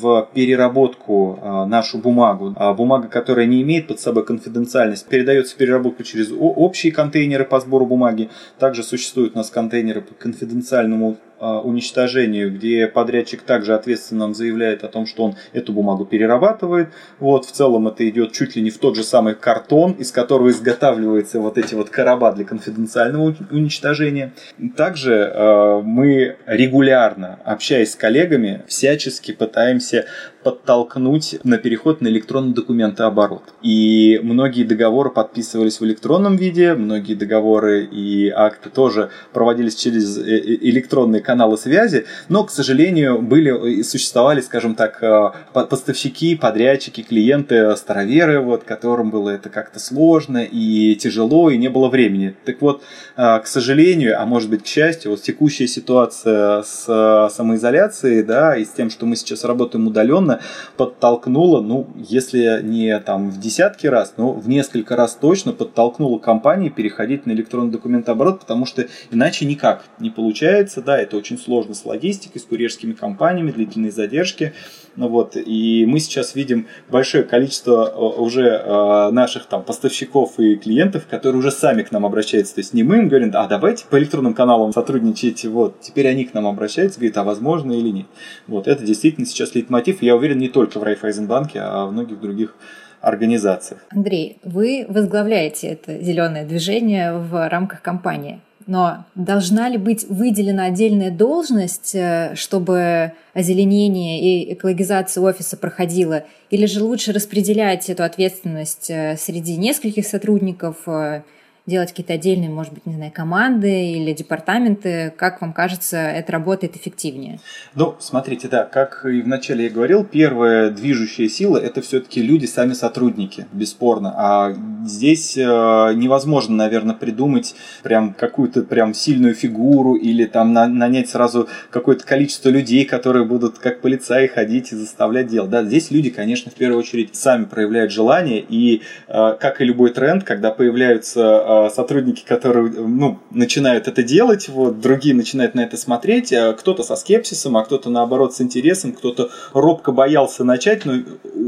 в 0.00 0.28
переработку 0.34 1.38
э, 1.40 1.64
нашу 1.66 1.98
бумагу. 1.98 2.56
Бумага, 2.76 3.06
которая 3.06 3.46
не 3.46 3.62
имеет 3.62 3.86
под 3.86 4.00
собой 4.00 4.24
конфиденциальность, 4.24 5.06
передается 5.06 5.54
в 5.54 5.58
переработку 5.58 6.02
через 6.02 6.32
общие 6.36 6.92
контейнеры 6.92 7.44
по 7.44 7.60
сбору 7.60 7.86
бумаги. 7.86 8.28
Также 8.58 8.82
существуют 8.82 9.34
у 9.34 9.38
нас 9.38 9.50
контейнеры 9.50 10.00
по 10.00 10.14
конфиденциальному 10.14 11.16
а, 11.33 11.33
уничтожению, 11.60 12.52
где 12.52 12.86
подрядчик 12.86 13.42
также 13.42 13.74
ответственно 13.74 14.20
нам 14.20 14.34
заявляет 14.34 14.84
о 14.84 14.88
том, 14.88 15.06
что 15.06 15.24
он 15.24 15.36
эту 15.52 15.72
бумагу 15.72 16.04
перерабатывает. 16.04 16.88
Вот, 17.18 17.44
в 17.44 17.52
целом 17.52 17.88
это 17.88 18.08
идет 18.08 18.32
чуть 18.32 18.56
ли 18.56 18.62
не 18.62 18.70
в 18.70 18.78
тот 18.78 18.96
же 18.96 19.04
самый 19.04 19.34
картон, 19.34 19.92
из 19.92 20.12
которого 20.12 20.50
изготавливаются 20.50 21.40
вот 21.40 21.58
эти 21.58 21.74
вот 21.74 21.90
короба 21.90 22.32
для 22.32 22.44
конфиденциального 22.44 23.34
уничтожения. 23.50 24.32
Также 24.76 25.12
э, 25.12 25.80
мы 25.82 26.36
регулярно, 26.46 27.38
общаясь 27.44 27.92
с 27.92 27.96
коллегами, 27.96 28.62
всячески 28.66 29.32
пытаемся 29.32 30.06
подтолкнуть 30.42 31.36
на 31.42 31.56
переход 31.58 32.00
на 32.00 32.08
электронный 32.08 32.54
документооборот. 32.54 33.42
И 33.62 34.20
многие 34.22 34.64
договоры 34.64 35.10
подписывались 35.10 35.80
в 35.80 35.84
электронном 35.84 36.36
виде, 36.36 36.74
многие 36.74 37.14
договоры 37.14 37.84
и 37.84 38.28
акты 38.28 38.70
тоже 38.70 39.10
проводились 39.32 39.74
через 39.74 40.18
э, 40.18 40.22
э, 40.22 40.58
электронные 40.60 41.22
каналы 41.22 41.33
связи, 41.56 42.06
но, 42.28 42.44
к 42.44 42.50
сожалению, 42.50 43.20
были 43.20 43.78
и 43.78 43.82
существовали, 43.82 44.40
скажем 44.40 44.74
так, 44.74 45.02
э, 45.02 45.30
поставщики, 45.52 46.36
подрядчики, 46.36 47.02
клиенты, 47.02 47.76
староверы, 47.76 48.40
вот, 48.40 48.64
которым 48.64 49.10
было 49.10 49.30
это 49.30 49.48
как-то 49.48 49.78
сложно 49.78 50.44
и 50.44 50.94
тяжело, 50.96 51.50
и 51.50 51.56
не 51.56 51.68
было 51.68 51.88
времени. 51.88 52.34
Так 52.44 52.60
вот, 52.60 52.82
к 53.16 53.42
сожалению, 53.44 54.20
а 54.20 54.26
может 54.26 54.50
быть 54.50 54.62
к 54.62 54.66
счастью, 54.66 55.12
вот 55.12 55.22
текущая 55.22 55.66
ситуация 55.66 56.62
с 56.62 57.30
самоизоляцией, 57.32 58.22
да, 58.22 58.56
и 58.56 58.64
с 58.64 58.70
тем, 58.70 58.90
что 58.90 59.06
мы 59.06 59.16
сейчас 59.16 59.44
работаем 59.44 59.86
удаленно, 59.86 60.40
подтолкнула, 60.76 61.60
ну, 61.60 61.88
если 61.96 62.60
не 62.62 62.98
там 63.00 63.30
в 63.30 63.40
десятки 63.40 63.86
раз, 63.86 64.14
но 64.16 64.32
в 64.32 64.48
несколько 64.48 64.96
раз 64.96 65.14
точно 65.20 65.52
подтолкнула 65.52 66.18
компании 66.18 66.68
переходить 66.68 67.26
на 67.26 67.32
электронный 67.32 67.70
документооборот, 67.70 68.40
потому 68.40 68.66
что 68.66 68.86
иначе 69.10 69.44
никак 69.44 69.84
не 69.98 70.10
получается, 70.10 70.82
да, 70.82 70.98
это 70.98 71.16
очень 71.24 71.38
сложно 71.38 71.72
с 71.74 71.86
логистикой, 71.86 72.38
с 72.38 72.44
курьерскими 72.44 72.92
компаниями, 72.92 73.50
длительные 73.50 73.90
задержки, 73.90 74.52
ну 74.94 75.08
вот, 75.08 75.36
и 75.36 75.86
мы 75.86 75.98
сейчас 75.98 76.34
видим 76.34 76.66
большое 76.90 77.24
количество 77.24 77.88
э, 77.88 78.20
уже 78.20 78.42
э, 78.42 79.10
наших 79.10 79.46
там 79.46 79.62
поставщиков 79.62 80.38
и 80.38 80.56
клиентов, 80.56 81.06
которые 81.08 81.38
уже 81.38 81.50
сами 81.50 81.82
к 81.82 81.92
нам 81.92 82.04
обращаются, 82.04 82.56
то 82.56 82.60
есть 82.60 82.74
не 82.74 82.82
мы 82.82 82.98
им 82.98 83.08
говорим, 83.08 83.30
а 83.32 83.46
давайте 83.46 83.86
по 83.88 83.98
электронным 83.98 84.34
каналам 84.34 84.72
сотрудничать, 84.72 85.46
вот, 85.46 85.80
теперь 85.80 86.08
они 86.08 86.26
к 86.26 86.34
нам 86.34 86.46
обращаются, 86.46 87.00
говорят, 87.00 87.16
а 87.16 87.24
возможно 87.24 87.72
или 87.72 87.88
нет. 87.88 88.06
Вот, 88.46 88.68
это 88.68 88.84
действительно 88.84 89.26
сейчас 89.26 89.54
лейтмотив, 89.54 90.02
я 90.02 90.14
уверен, 90.16 90.38
не 90.38 90.48
только 90.48 90.78
в 90.78 90.82
Райфайзенбанке, 90.82 91.60
а 91.60 91.86
в 91.86 91.92
многих 91.92 92.20
других 92.20 92.54
организациях. 93.00 93.80
Андрей, 93.90 94.38
вы 94.44 94.86
возглавляете 94.88 95.68
это 95.68 96.02
зеленое 96.02 96.44
движение 96.44 97.14
в 97.18 97.48
рамках 97.48 97.82
компании. 97.82 98.40
Но 98.66 99.04
должна 99.14 99.68
ли 99.68 99.76
быть 99.76 100.06
выделена 100.08 100.66
отдельная 100.66 101.10
должность, 101.10 101.94
э, 101.94 102.34
чтобы 102.34 103.12
озеленение 103.34 104.20
и 104.20 104.54
экологизация 104.54 105.22
офиса 105.22 105.56
проходила? 105.56 106.24
Или 106.50 106.66
же 106.66 106.82
лучше 106.82 107.12
распределять 107.12 107.90
эту 107.90 108.04
ответственность 108.04 108.88
э, 108.88 109.16
среди 109.18 109.56
нескольких 109.56 110.06
сотрудников, 110.06 110.76
э, 110.86 111.22
делать 111.66 111.90
какие-то 111.90 112.12
отдельные, 112.12 112.50
может 112.50 112.74
быть, 112.74 112.84
не 112.84 112.94
знаю, 112.94 113.10
команды 113.10 113.92
или 113.92 114.12
департаменты? 114.12 115.14
Как 115.16 115.40
вам 115.40 115.54
кажется, 115.54 115.96
это 115.96 116.32
работает 116.32 116.76
эффективнее? 116.76 117.40
Ну, 117.74 117.96
смотрите, 118.00 118.48
да, 118.48 118.64
как 118.64 119.06
и 119.06 119.22
вначале 119.22 119.64
я 119.64 119.70
говорил, 119.70 120.04
первая 120.04 120.70
движущая 120.70 121.28
сила– 121.28 121.56
это 121.58 121.80
все-таки 121.80 122.22
люди, 122.22 122.44
сами 122.44 122.74
сотрудники, 122.74 123.46
бесспорно. 123.52 124.12
А 124.14 124.54
здесь 124.84 125.38
э, 125.38 125.40
невозможно, 125.42 126.54
наверное, 126.54 126.94
придумать 126.94 127.54
прям 127.82 128.12
какую-то 128.12 128.62
прям 128.62 128.92
сильную 128.92 129.34
фигуру 129.34 129.94
или 129.94 130.26
там 130.26 130.52
на, 130.52 130.66
нанять 130.66 131.08
сразу 131.08 131.48
какое-то 131.70 132.04
количество 132.04 132.50
людей, 132.50 132.84
которые 132.84 133.24
будут 133.24 133.58
как 133.58 133.80
полицаи 133.80 134.26
ходить 134.26 134.72
и 134.72 134.76
заставлять 134.76 135.28
делать. 135.28 135.48
Да, 135.50 135.64
здесь 135.64 135.90
люди, 135.90 136.10
конечно, 136.10 136.50
в 136.50 136.54
первую 136.54 136.80
очередь 136.80 137.14
сами 137.14 137.44
проявляют 137.44 137.90
желание, 137.90 138.44
и 138.46 138.82
э, 139.08 139.36
как 139.40 139.62
и 139.62 139.64
любой 139.64 139.94
тренд, 139.94 140.24
когда 140.24 140.50
появляются 140.50 141.20
э, 141.20 141.53
сотрудники, 141.70 142.24
которые 142.24 142.70
ну, 142.70 143.18
начинают 143.30 143.88
это 143.88 144.02
делать, 144.02 144.48
вот, 144.48 144.80
другие 144.80 145.14
начинают 145.14 145.54
на 145.54 145.60
это 145.60 145.76
смотреть, 145.76 146.32
а 146.32 146.52
кто-то 146.52 146.82
со 146.82 146.96
скепсисом, 146.96 147.56
а 147.56 147.64
кто-то 147.64 147.90
наоборот 147.90 148.34
с 148.34 148.40
интересом, 148.40 148.92
кто-то 148.92 149.30
робко 149.52 149.92
боялся 149.92 150.44
начать, 150.44 150.84
но 150.84 150.94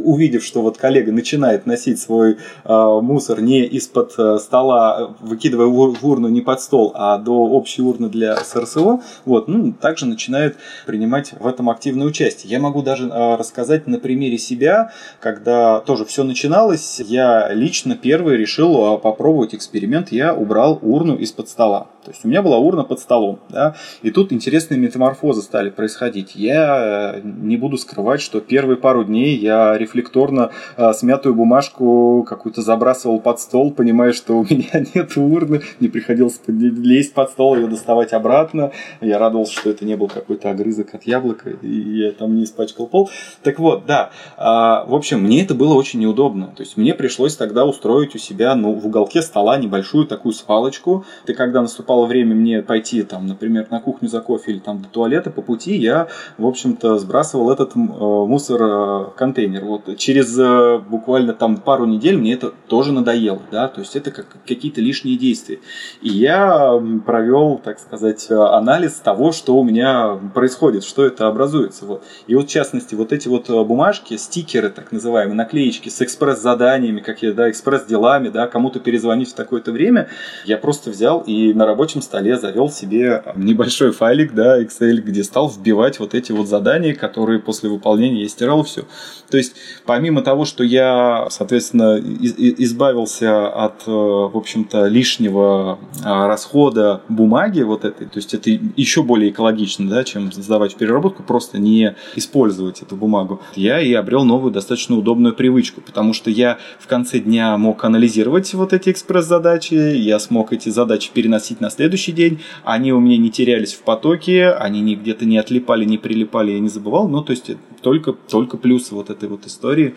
увидев, 0.04 0.44
что 0.44 0.62
вот 0.62 0.78
коллега 0.78 1.12
начинает 1.12 1.66
носить 1.66 2.00
свой 2.00 2.36
э, 2.64 3.00
мусор 3.02 3.40
не 3.40 3.64
из-под 3.64 4.14
э, 4.18 4.38
стола, 4.38 5.14
выкидывая 5.20 5.66
в 5.66 6.06
урну 6.06 6.28
не 6.28 6.40
под 6.40 6.60
стол, 6.60 6.92
а 6.94 7.18
до 7.18 7.32
общей 7.32 7.82
урны 7.82 8.08
для 8.08 8.36
СРСО, 8.36 9.00
вот, 9.24 9.48
ну, 9.48 9.72
также 9.72 10.06
начинает 10.06 10.56
принимать 10.86 11.32
в 11.38 11.46
этом 11.46 11.70
активное 11.70 12.06
участие. 12.06 12.50
Я 12.50 12.60
могу 12.60 12.82
даже 12.82 13.08
э, 13.08 13.36
рассказать 13.36 13.86
на 13.86 13.98
примере 13.98 14.38
себя, 14.38 14.92
когда 15.20 15.80
тоже 15.80 16.04
все 16.04 16.24
начиналось, 16.24 17.00
я 17.00 17.52
лично 17.52 17.96
первый 17.96 18.36
решил 18.36 18.94
э, 18.94 18.98
попробовать 18.98 19.54
эксперимент, 19.54 19.95
я 20.12 20.34
убрал 20.34 20.78
урну 20.82 21.16
из-под 21.16 21.48
стола. 21.48 21.86
То 22.06 22.12
есть 22.12 22.24
у 22.24 22.28
меня 22.28 22.40
была 22.40 22.58
урна 22.58 22.84
под 22.84 23.00
столом, 23.00 23.40
да, 23.48 23.74
и 24.00 24.12
тут 24.12 24.32
интересные 24.32 24.78
метаморфозы 24.78 25.42
стали 25.42 25.70
происходить. 25.70 26.36
Я 26.36 27.14
э, 27.16 27.20
не 27.24 27.56
буду 27.56 27.78
скрывать, 27.78 28.20
что 28.20 28.38
первые 28.38 28.76
пару 28.76 29.02
дней 29.02 29.36
я 29.36 29.76
рефлекторно 29.76 30.52
э, 30.76 30.92
смятую 30.92 31.34
бумажку 31.34 32.24
какую-то 32.28 32.62
забрасывал 32.62 33.18
под 33.18 33.40
стол, 33.40 33.72
понимая, 33.72 34.12
что 34.12 34.34
у 34.34 34.44
меня 34.44 34.84
нет 34.94 35.16
урны, 35.16 35.62
не 35.80 35.88
приходилось 35.88 36.40
лезть 36.46 37.12
под 37.12 37.30
стол, 37.30 37.56
ее 37.56 37.66
доставать 37.66 38.12
обратно. 38.12 38.70
Я 39.00 39.18
радовался, 39.18 39.54
что 39.54 39.70
это 39.70 39.84
не 39.84 39.96
был 39.96 40.06
какой-то 40.06 40.50
огрызок 40.50 40.94
от 40.94 41.02
яблока, 41.08 41.50
и 41.50 41.98
я 41.98 42.12
там 42.12 42.36
не 42.36 42.44
испачкал 42.44 42.86
пол. 42.86 43.10
Так 43.42 43.58
вот, 43.58 43.84
да, 43.84 44.10
а, 44.36 44.84
в 44.84 44.94
общем, 44.94 45.22
мне 45.22 45.42
это 45.42 45.56
было 45.56 45.74
очень 45.74 45.98
неудобно. 45.98 46.52
То 46.54 46.62
есть 46.62 46.76
мне 46.76 46.94
пришлось 46.94 47.34
тогда 47.34 47.66
устроить 47.66 48.14
у 48.14 48.18
себя 48.18 48.54
ну, 48.54 48.74
в 48.74 48.86
уголке 48.86 49.22
стола 49.22 49.56
небольшую 49.56 50.06
такую 50.06 50.34
свалочку. 50.34 51.04
Ты 51.24 51.34
когда 51.34 51.62
наступал 51.62 51.95
наступало 51.96 52.06
время 52.06 52.34
мне 52.34 52.62
пойти, 52.62 53.02
там, 53.02 53.26
например, 53.26 53.66
на 53.70 53.80
кухню 53.80 54.08
за 54.08 54.20
кофе 54.20 54.52
или 54.52 54.58
там 54.58 54.82
до 54.82 54.88
туалета, 54.88 55.30
по 55.30 55.42
пути 55.42 55.76
я, 55.76 56.08
в 56.38 56.46
общем-то, 56.46 56.98
сбрасывал 56.98 57.50
этот 57.50 57.74
э, 57.74 57.78
мусор 57.78 58.62
э, 58.62 59.04
контейнер. 59.16 59.64
Вот 59.64 59.96
через 59.96 60.38
э, 60.38 60.78
буквально 60.78 61.32
там 61.32 61.56
пару 61.56 61.86
недель 61.86 62.16
мне 62.16 62.34
это 62.34 62.52
тоже 62.68 62.92
надоело, 62.92 63.40
да, 63.50 63.68
то 63.68 63.80
есть 63.80 63.96
это 63.96 64.10
как 64.10 64.26
какие-то 64.46 64.80
лишние 64.80 65.16
действия. 65.16 65.58
И 66.02 66.08
я 66.08 66.80
провел, 67.04 67.60
так 67.62 67.78
сказать, 67.78 68.30
анализ 68.30 68.94
того, 68.94 69.32
что 69.32 69.56
у 69.56 69.64
меня 69.64 70.18
происходит, 70.34 70.84
что 70.84 71.04
это 71.04 71.28
образуется. 71.28 71.86
Вот. 71.86 72.04
И 72.26 72.34
вот, 72.34 72.46
в 72.46 72.50
частности, 72.50 72.94
вот 72.94 73.12
эти 73.12 73.28
вот 73.28 73.48
бумажки, 73.66 74.16
стикеры, 74.16 74.68
так 74.70 74.92
называемые, 74.92 75.36
наклеечки 75.36 75.88
с 75.88 76.02
экспресс-заданиями, 76.02 77.00
как 77.00 77.22
я, 77.22 77.32
да, 77.32 77.50
экспресс-делами, 77.50 78.28
да, 78.28 78.46
кому-то 78.46 78.80
перезвонить 78.80 79.30
в 79.30 79.34
такое-то 79.34 79.72
время, 79.72 80.08
я 80.44 80.58
просто 80.58 80.90
взял 80.90 81.20
и 81.26 81.52
на 81.52 81.66
работе 81.66 81.85
рабочем 81.86 82.02
столе 82.02 82.36
завел 82.36 82.68
себе 82.68 83.22
небольшой 83.36 83.92
файлик, 83.92 84.34
да, 84.34 84.60
Excel, 84.60 84.96
где 84.96 85.22
стал 85.22 85.48
вбивать 85.48 86.00
вот 86.00 86.14
эти 86.14 86.32
вот 86.32 86.48
задания, 86.48 86.94
которые 86.94 87.38
после 87.38 87.70
выполнения 87.70 88.22
я 88.22 88.28
стирал 88.28 88.64
все. 88.64 88.82
То 89.30 89.36
есть, 89.36 89.54
помимо 89.84 90.22
того, 90.22 90.44
что 90.44 90.64
я, 90.64 91.28
соответственно, 91.30 91.96
избавился 91.98 93.46
от, 93.46 93.86
э, 93.86 93.90
в 93.90 94.36
общем-то, 94.36 94.86
лишнего 94.86 95.78
а, 96.04 96.26
расхода 96.26 97.02
бумаги 97.08 97.62
вот 97.62 97.84
этой, 97.84 98.06
то 98.06 98.16
есть 98.18 98.34
это 98.34 98.50
еще 98.50 99.04
более 99.04 99.30
экологично, 99.30 99.88
да, 99.88 100.02
чем 100.02 100.32
сдавать 100.32 100.74
в 100.74 100.76
переработку, 100.76 101.22
просто 101.22 101.58
не 101.58 101.94
использовать 102.16 102.82
эту 102.82 102.96
бумагу. 102.96 103.40
Я 103.54 103.80
и 103.80 103.92
обрел 103.92 104.24
новую 104.24 104.52
достаточно 104.52 104.96
удобную 104.96 105.34
привычку, 105.34 105.80
потому 105.80 106.12
что 106.12 106.30
я 106.30 106.58
в 106.80 106.88
конце 106.88 107.20
дня 107.20 107.56
мог 107.56 107.84
анализировать 107.84 108.52
вот 108.54 108.72
эти 108.72 108.90
экспресс-задачи, 108.90 109.74
я 109.74 110.18
смог 110.18 110.52
эти 110.52 110.68
задачи 110.68 111.10
переносить 111.12 111.60
на 111.60 111.70
следующий 111.76 112.12
день, 112.12 112.40
они 112.64 112.92
у 112.92 113.00
меня 113.00 113.18
не 113.18 113.30
терялись 113.30 113.74
в 113.74 113.82
потоке, 113.82 114.50
они 114.50 114.80
не 114.80 114.96
где-то 114.96 115.24
не 115.24 115.38
отлипали, 115.38 115.84
не 115.84 115.98
прилипали, 115.98 116.52
я 116.52 116.60
не 116.60 116.68
забывал, 116.68 117.08
ну, 117.08 117.22
то 117.22 117.32
есть 117.32 117.50
только, 117.82 118.12
только 118.12 118.56
плюсы 118.56 118.94
вот 118.94 119.10
этой 119.10 119.28
вот 119.28 119.46
истории 119.46 119.94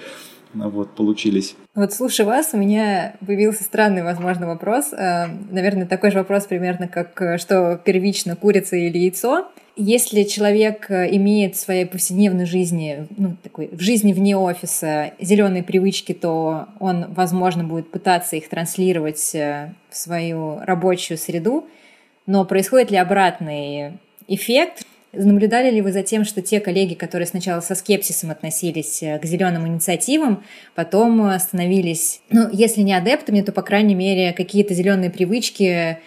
вот, 0.53 0.95
получились. 0.95 1.55
Вот 1.75 1.93
слушай 1.93 2.25
вас, 2.25 2.49
у 2.53 2.57
меня 2.57 3.15
появился 3.25 3.63
странный, 3.63 4.03
возможно, 4.03 4.47
вопрос. 4.47 4.93
Э, 4.93 5.27
наверное, 5.49 5.85
такой 5.85 6.11
же 6.11 6.17
вопрос 6.17 6.45
примерно, 6.45 6.87
как 6.87 7.21
э, 7.21 7.37
что 7.37 7.79
первично, 7.83 8.35
курица 8.35 8.75
или 8.75 8.97
яйцо. 8.97 9.47
Если 9.81 10.23
человек 10.23 10.91
э, 10.91 11.07
имеет 11.15 11.55
в 11.55 11.59
своей 11.59 11.85
повседневной 11.85 12.45
жизни, 12.45 13.07
ну, 13.15 13.37
такой, 13.41 13.69
в 13.71 13.79
жизни 13.79 14.11
вне 14.11 14.35
офиса 14.35 15.13
зеленые 15.21 15.63
привычки, 15.63 16.11
то 16.11 16.65
он, 16.81 17.05
возможно, 17.13 17.63
будет 17.63 17.89
пытаться 17.89 18.35
их 18.35 18.49
транслировать 18.49 19.31
в 19.33 19.73
свою 19.89 20.59
рабочую 20.65 21.17
среду. 21.17 21.65
Но 22.25 22.43
происходит 22.43 22.91
ли 22.91 22.97
обратный 22.97 23.93
эффект? 24.27 24.85
Наблюдали 25.13 25.71
ли 25.71 25.81
вы 25.81 25.93
за 25.93 26.03
тем, 26.03 26.25
что 26.25 26.41
те 26.41 26.59
коллеги, 26.59 26.93
которые 26.93 27.25
сначала 27.25 27.61
со 27.61 27.73
скепсисом 27.73 28.31
относились 28.31 29.01
э, 29.01 29.17
к 29.17 29.23
зеленым 29.23 29.65
инициативам, 29.65 30.43
потом 30.75 31.39
становились, 31.39 32.19
ну, 32.29 32.49
если 32.51 32.81
не 32.81 32.93
адептами, 32.93 33.39
то, 33.39 33.53
по 33.53 33.61
крайней 33.61 33.95
мере, 33.95 34.33
какие-то 34.33 34.73
зеленые 34.73 35.09
привычки 35.09 35.63
э, 35.63 35.97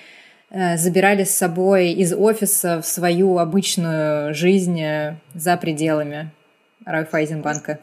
забирали 0.76 1.24
с 1.24 1.34
собой 1.34 1.92
из 1.92 2.12
офиса 2.12 2.82
в 2.82 2.86
свою 2.86 3.38
обычную 3.38 4.34
жизнь 4.34 4.80
э, 4.80 5.16
за 5.34 5.56
пределами 5.56 6.30
Райфайзенбанка? 6.84 7.78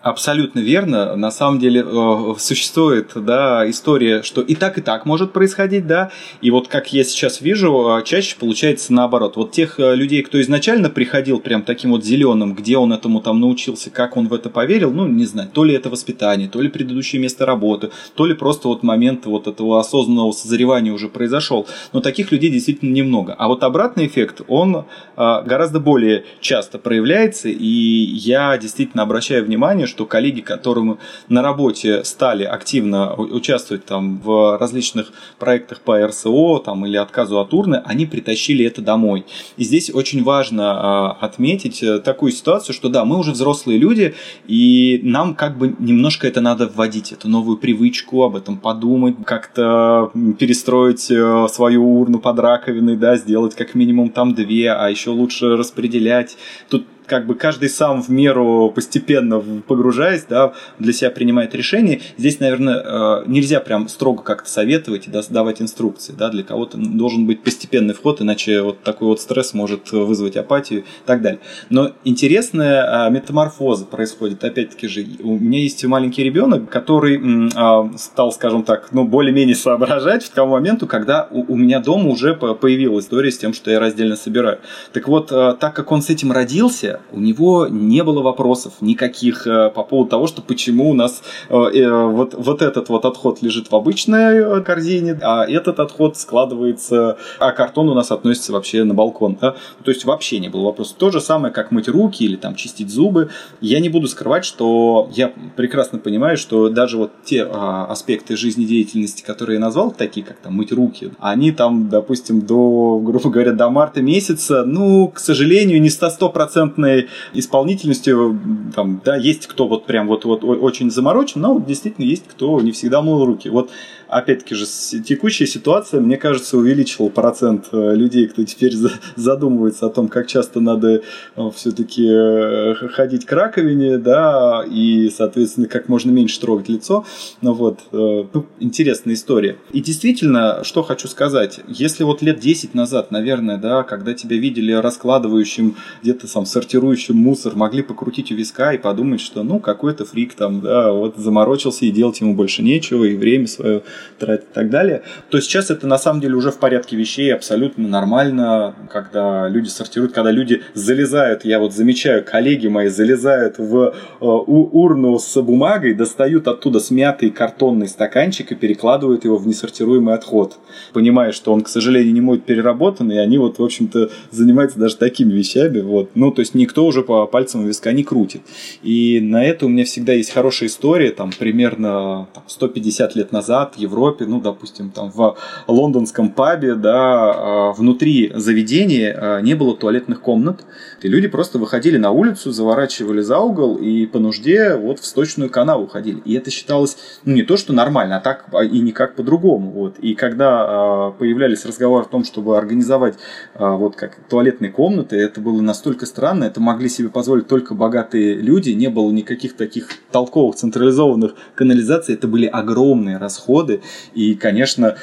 Абсолютно 0.00 0.60
верно. 0.60 1.16
На 1.16 1.32
самом 1.32 1.58
деле 1.58 1.84
э, 1.84 2.34
существует 2.38 3.10
да, 3.16 3.68
история, 3.68 4.22
что 4.22 4.42
и 4.42 4.54
так, 4.54 4.78
и 4.78 4.80
так 4.80 5.06
может 5.06 5.32
происходить, 5.32 5.88
да. 5.88 6.12
И 6.40 6.52
вот 6.52 6.68
как 6.68 6.92
я 6.92 7.02
сейчас 7.02 7.40
вижу, 7.40 7.98
э, 7.98 8.04
чаще 8.04 8.36
получается 8.38 8.92
наоборот. 8.92 9.34
Вот 9.34 9.50
тех 9.50 9.80
э, 9.80 9.96
людей, 9.96 10.22
кто 10.22 10.40
изначально 10.40 10.88
приходил 10.88 11.40
прям 11.40 11.62
таким 11.62 11.90
вот 11.90 12.04
зеленым, 12.04 12.54
где 12.54 12.78
он 12.78 12.92
этому 12.92 13.20
там 13.20 13.40
научился, 13.40 13.90
как 13.90 14.16
он 14.16 14.28
в 14.28 14.34
это 14.34 14.50
поверил, 14.50 14.92
ну, 14.92 15.08
не 15.08 15.24
знаю, 15.24 15.50
то 15.52 15.64
ли 15.64 15.74
это 15.74 15.90
воспитание, 15.90 16.48
то 16.48 16.60
ли 16.60 16.68
предыдущее 16.68 17.20
место 17.20 17.44
работы, 17.44 17.90
то 18.14 18.24
ли 18.24 18.34
просто 18.34 18.68
вот 18.68 18.84
момент 18.84 19.26
вот 19.26 19.48
этого 19.48 19.80
осознанного 19.80 20.30
созревания 20.30 20.92
уже 20.92 21.08
произошел. 21.08 21.66
Но 21.92 22.00
таких 22.00 22.30
людей 22.30 22.50
действительно 22.50 22.92
немного. 22.92 23.34
А 23.36 23.48
вот 23.48 23.64
обратный 23.64 24.06
эффект, 24.06 24.42
он 24.46 24.84
гораздо 25.16 25.80
более 25.80 26.24
часто 26.40 26.78
проявляется, 26.78 27.48
и 27.48 27.66
я 27.66 28.56
действительно 28.58 29.02
обращаю 29.02 29.44
внимание, 29.44 29.87
что 29.88 30.06
коллеги, 30.06 30.40
которым 30.40 30.98
на 31.28 31.42
работе 31.42 32.04
стали 32.04 32.44
активно 32.44 33.14
участвовать 33.14 33.84
там 33.84 34.18
в 34.18 34.58
различных 34.58 35.12
проектах 35.38 35.80
по 35.80 36.06
РСО 36.06 36.58
там, 36.64 36.86
или 36.86 36.96
отказу 36.96 37.40
от 37.40 37.52
урны, 37.52 37.82
они 37.84 38.06
притащили 38.06 38.64
это 38.64 38.82
домой. 38.82 39.24
И 39.56 39.64
здесь 39.64 39.90
очень 39.92 40.22
важно 40.22 41.16
э, 41.20 41.24
отметить 41.24 41.82
э, 41.82 41.98
такую 41.98 42.32
ситуацию, 42.32 42.74
что 42.74 42.88
да, 42.88 43.04
мы 43.04 43.18
уже 43.18 43.32
взрослые 43.32 43.78
люди, 43.78 44.14
и 44.46 45.00
нам 45.02 45.34
как 45.34 45.58
бы 45.58 45.74
немножко 45.78 46.26
это 46.26 46.40
надо 46.40 46.68
вводить, 46.68 47.12
эту 47.12 47.28
новую 47.28 47.56
привычку, 47.56 48.22
об 48.22 48.36
этом 48.36 48.58
подумать, 48.58 49.16
как-то 49.24 50.10
перестроить 50.38 51.10
э, 51.10 51.46
свою 51.50 52.00
урну 52.00 52.18
под 52.18 52.38
раковиной, 52.38 52.96
да, 52.96 53.16
сделать 53.16 53.54
как 53.54 53.74
минимум 53.74 54.10
там 54.10 54.34
две, 54.34 54.72
а 54.72 54.88
еще 54.88 55.10
лучше 55.10 55.56
распределять. 55.56 56.36
Тут 56.68 56.86
как 57.08 57.26
бы 57.26 57.34
каждый 57.34 57.68
сам 57.68 58.02
в 58.02 58.08
меру 58.08 58.72
постепенно 58.74 59.42
погружаясь, 59.66 60.24
да, 60.28 60.52
для 60.78 60.92
себя 60.92 61.10
принимает 61.10 61.54
решение. 61.54 62.00
Здесь, 62.16 62.38
наверное, 62.38 62.82
э, 62.84 63.24
нельзя 63.26 63.60
прям 63.60 63.88
строго 63.88 64.22
как-то 64.22 64.48
советовать 64.48 65.08
и 65.08 65.10
давать 65.10 65.60
инструкции, 65.60 66.14
да, 66.16 66.30
для 66.30 66.44
кого-то 66.44 66.78
должен 66.78 67.26
быть 67.26 67.42
постепенный 67.42 67.94
вход, 67.94 68.20
иначе 68.20 68.62
вот 68.62 68.82
такой 68.82 69.08
вот 69.08 69.20
стресс 69.20 69.54
может 69.54 69.90
вызвать 69.90 70.36
апатию 70.36 70.80
и 70.80 70.84
так 71.06 71.22
далее. 71.22 71.40
Но 71.70 71.92
интересная 72.04 73.06
а, 73.06 73.10
метаморфоза 73.10 73.86
происходит, 73.86 74.44
опять-таки 74.44 74.86
же, 74.86 75.04
у 75.20 75.38
меня 75.38 75.58
есть 75.58 75.84
маленький 75.84 76.22
ребенок, 76.22 76.70
который 76.70 77.20
а, 77.56 77.90
стал, 77.96 78.30
скажем 78.32 78.62
так, 78.62 78.92
ну, 78.92 79.04
более-менее 79.04 79.56
соображать 79.56 80.24
в 80.24 80.30
тому 80.30 80.52
моменту, 80.52 80.86
когда 80.86 81.28
у 81.30 81.56
меня 81.56 81.80
дома 81.80 82.10
уже 82.10 82.34
появилась 82.34 83.08
история 83.08 83.30
с 83.30 83.38
тем, 83.38 83.54
что 83.54 83.70
я 83.70 83.80
раздельно 83.80 84.16
собираю. 84.16 84.58
Так 84.92 85.08
вот, 85.08 85.32
э, 85.32 85.54
так 85.58 85.74
как 85.74 85.90
он 85.92 86.02
с 86.02 86.10
этим 86.10 86.30
родился, 86.30 86.97
у 87.12 87.20
него 87.20 87.66
не 87.68 88.02
было 88.04 88.22
вопросов 88.22 88.74
никаких 88.80 89.46
э, 89.46 89.70
по 89.70 89.82
поводу 89.82 90.10
того, 90.10 90.26
что 90.26 90.42
почему 90.42 90.90
у 90.90 90.94
нас 90.94 91.22
э, 91.48 91.54
э, 91.54 92.04
вот, 92.04 92.34
вот 92.34 92.62
этот 92.62 92.88
вот 92.88 93.04
отход 93.04 93.42
лежит 93.42 93.70
в 93.70 93.76
обычной 93.76 94.62
корзине, 94.64 95.18
а 95.22 95.44
этот 95.44 95.80
отход 95.80 96.16
складывается, 96.16 97.18
а 97.38 97.52
картон 97.52 97.88
у 97.88 97.94
нас 97.94 98.10
относится 98.10 98.52
вообще 98.52 98.84
на 98.84 98.94
балкон. 98.94 99.36
Да? 99.40 99.56
То 99.84 99.90
есть 99.90 100.04
вообще 100.04 100.38
не 100.38 100.48
было 100.48 100.64
вопросов. 100.66 100.96
То 100.98 101.10
же 101.10 101.20
самое, 101.20 101.52
как 101.52 101.70
мыть 101.70 101.88
руки 101.88 102.24
или 102.24 102.36
там 102.36 102.54
чистить 102.54 102.90
зубы. 102.90 103.30
Я 103.60 103.80
не 103.80 103.88
буду 103.88 104.08
скрывать, 104.08 104.44
что 104.44 105.08
я 105.12 105.32
прекрасно 105.56 105.98
понимаю, 105.98 106.36
что 106.36 106.68
даже 106.68 106.96
вот 106.96 107.12
те 107.24 107.44
а, 107.44 107.86
аспекты 107.86 108.36
жизнедеятельности, 108.36 109.22
которые 109.22 109.54
я 109.54 109.60
назвал, 109.60 109.90
такие 109.90 110.24
как 110.24 110.38
там 110.38 110.54
мыть 110.54 110.72
руки, 110.72 111.12
они 111.18 111.52
там, 111.52 111.88
допустим, 111.88 112.40
до, 112.40 113.00
грубо 113.02 113.30
говоря, 113.30 113.52
до 113.52 113.70
марта 113.70 114.02
месяца, 114.02 114.64
ну, 114.64 115.08
к 115.08 115.18
сожалению, 115.18 115.80
не 115.80 115.88
100% 115.88 116.87
определенной 116.88 117.08
исполнительностью, 117.34 118.38
там, 118.74 119.00
да, 119.04 119.16
есть 119.16 119.46
кто 119.46 119.68
вот 119.68 119.86
прям 119.86 120.08
вот, 120.08 120.24
вот 120.24 120.44
очень 120.44 120.90
заморочен, 120.90 121.40
но 121.40 121.58
действительно 121.58 122.04
есть 122.04 122.24
кто 122.28 122.60
не 122.60 122.72
всегда 122.72 123.02
мыл 123.02 123.24
руки. 123.24 123.48
Вот 123.48 123.70
опять-таки 124.08 124.54
же, 124.54 124.66
текущая 125.04 125.46
ситуация, 125.46 126.00
мне 126.00 126.16
кажется, 126.16 126.56
увеличила 126.56 127.08
процент 127.08 127.68
э, 127.72 127.94
людей, 127.94 128.26
кто 128.26 128.42
теперь 128.44 128.74
задумывается 129.16 129.86
о 129.86 129.90
том, 129.90 130.08
как 130.08 130.26
часто 130.26 130.60
надо 130.60 131.02
э, 131.36 131.50
все-таки 131.54 132.06
э, 132.08 132.74
ходить 132.74 133.26
к 133.26 133.32
раковине, 133.32 133.98
да, 133.98 134.64
и, 134.68 135.10
соответственно, 135.14 135.68
как 135.68 135.88
можно 135.88 136.10
меньше 136.10 136.40
трогать 136.40 136.68
лицо. 136.68 137.04
Ну 137.42 137.52
вот, 137.52 137.80
ну, 137.92 138.46
интересная 138.60 139.14
история. 139.14 139.58
И 139.72 139.80
действительно, 139.80 140.64
что 140.64 140.82
хочу 140.82 141.08
сказать, 141.08 141.60
если 141.68 142.04
вот 142.04 142.22
лет 142.22 142.40
10 142.40 142.74
назад, 142.74 143.10
наверное, 143.10 143.58
да, 143.58 143.82
когда 143.82 144.14
тебя 144.14 144.36
видели 144.36 144.72
раскладывающим, 144.72 145.76
где-то 146.02 146.26
сам 146.26 146.46
сортирующим 146.78 147.16
мусор, 147.16 147.56
могли 147.56 147.82
покрутить 147.82 148.30
у 148.30 148.34
виска 148.34 148.72
и 148.72 148.78
подумать, 148.78 149.20
что, 149.20 149.42
ну, 149.42 149.58
какой-то 149.58 150.04
фрик 150.04 150.34
там, 150.34 150.60
да, 150.60 150.92
вот 150.92 151.16
заморочился 151.16 151.84
и 151.84 151.90
делать 151.90 152.20
ему 152.20 152.34
больше 152.34 152.62
нечего, 152.62 153.04
и 153.04 153.16
время 153.16 153.46
свое 153.46 153.82
тратить 154.18 154.46
и 154.50 154.54
так 154.54 154.70
далее, 154.70 155.02
то 155.30 155.40
сейчас 155.40 155.70
это 155.70 155.86
на 155.86 155.98
самом 155.98 156.20
деле 156.20 156.34
уже 156.34 156.50
в 156.50 156.58
порядке 156.58 156.96
вещей 156.96 157.34
абсолютно 157.34 157.88
нормально, 157.88 158.74
когда 158.90 159.48
люди 159.48 159.68
сортируют, 159.68 160.12
когда 160.12 160.30
люди 160.30 160.62
залезают, 160.74 161.44
я 161.44 161.58
вот 161.58 161.74
замечаю, 161.74 162.24
коллеги 162.24 162.68
мои 162.68 162.88
залезают 162.88 163.58
в 163.58 163.94
э, 164.20 164.24
урну 164.24 165.18
с 165.18 165.42
бумагой, 165.42 165.94
достают 165.94 166.46
оттуда 166.48 166.80
смятый 166.80 167.30
картонный 167.30 167.88
стаканчик 167.88 168.52
и 168.52 168.54
перекладывают 168.54 169.24
его 169.24 169.36
в 169.36 169.46
несортируемый 169.46 170.14
отход, 170.14 170.58
понимая, 170.92 171.32
что 171.32 171.52
он, 171.52 171.62
к 171.62 171.68
сожалению, 171.68 172.14
не 172.14 172.20
может 172.20 172.44
переработан, 172.44 173.10
и 173.10 173.16
они 173.16 173.38
вот, 173.38 173.58
в 173.58 173.64
общем-то, 173.64 174.10
занимаются 174.30 174.78
даже 174.78 174.96
такими 174.96 175.32
вещами, 175.32 175.80
вот, 175.80 176.10
ну, 176.14 176.30
то 176.30 176.40
есть 176.40 176.54
никто 176.68 176.84
уже 176.84 177.02
по 177.02 177.26
пальцам 177.26 177.66
виска 177.66 177.92
не 177.92 178.04
крутит. 178.04 178.42
И 178.82 179.20
на 179.22 179.42
это 179.42 179.64
у 179.64 179.68
меня 179.70 179.84
всегда 179.84 180.12
есть 180.12 180.30
хорошая 180.30 180.68
история, 180.68 181.12
там, 181.12 181.30
примерно 181.36 182.28
там, 182.34 182.44
150 182.46 183.16
лет 183.16 183.32
назад 183.32 183.74
в 183.76 183.78
Европе, 183.78 184.26
ну, 184.26 184.40
допустим, 184.40 184.90
там, 184.90 185.10
в 185.10 185.36
лондонском 185.66 186.28
пабе, 186.28 186.74
да, 186.74 187.32
а, 187.34 187.72
внутри 187.72 188.30
заведения 188.34 189.16
а, 189.18 189.40
не 189.40 189.54
было 189.54 189.74
туалетных 189.74 190.20
комнат, 190.20 190.66
и 191.02 191.08
люди 191.08 191.28
просто 191.28 191.58
выходили 191.58 191.96
на 191.96 192.10
улицу, 192.10 192.52
заворачивали 192.52 193.22
за 193.22 193.38
угол 193.38 193.76
и 193.76 194.04
по 194.04 194.18
нужде 194.18 194.76
вот 194.76 195.00
в 195.00 195.06
сточную 195.06 195.48
канаву 195.48 195.86
ходили. 195.86 196.20
И 196.26 196.34
это 196.34 196.50
считалось, 196.50 196.98
ну, 197.24 197.34
не 197.34 197.44
то, 197.44 197.56
что 197.56 197.72
нормально, 197.72 198.18
а 198.18 198.20
так 198.20 198.46
и 198.62 198.80
никак 198.80 199.14
по-другому, 199.14 199.70
вот. 199.70 199.98
И 200.00 200.14
когда 200.14 200.48
а, 200.50 201.10
появлялись 201.12 201.64
разговоры 201.64 202.04
о 202.04 202.08
том, 202.08 202.24
чтобы 202.24 202.58
организовать 202.58 203.14
вот 203.54 203.96
как 203.96 204.18
туалетные 204.28 204.70
комнаты, 204.70 205.16
это 205.16 205.40
было 205.40 205.62
настолько 205.62 206.04
странно, 206.04 206.44
это 206.48 206.60
могли 206.60 206.88
себе 206.88 207.08
позволить 207.08 207.46
только 207.46 207.74
богатые 207.74 208.34
люди, 208.34 208.70
не 208.70 208.88
было 208.88 209.10
никаких 209.10 209.56
таких 209.56 209.88
толковых 210.10 210.56
централизованных 210.56 211.34
канализаций, 211.54 212.14
это 212.14 212.26
были 212.26 212.46
огромные 212.46 213.18
расходы, 213.18 213.80
и, 214.14 214.34
конечно, 214.34 214.96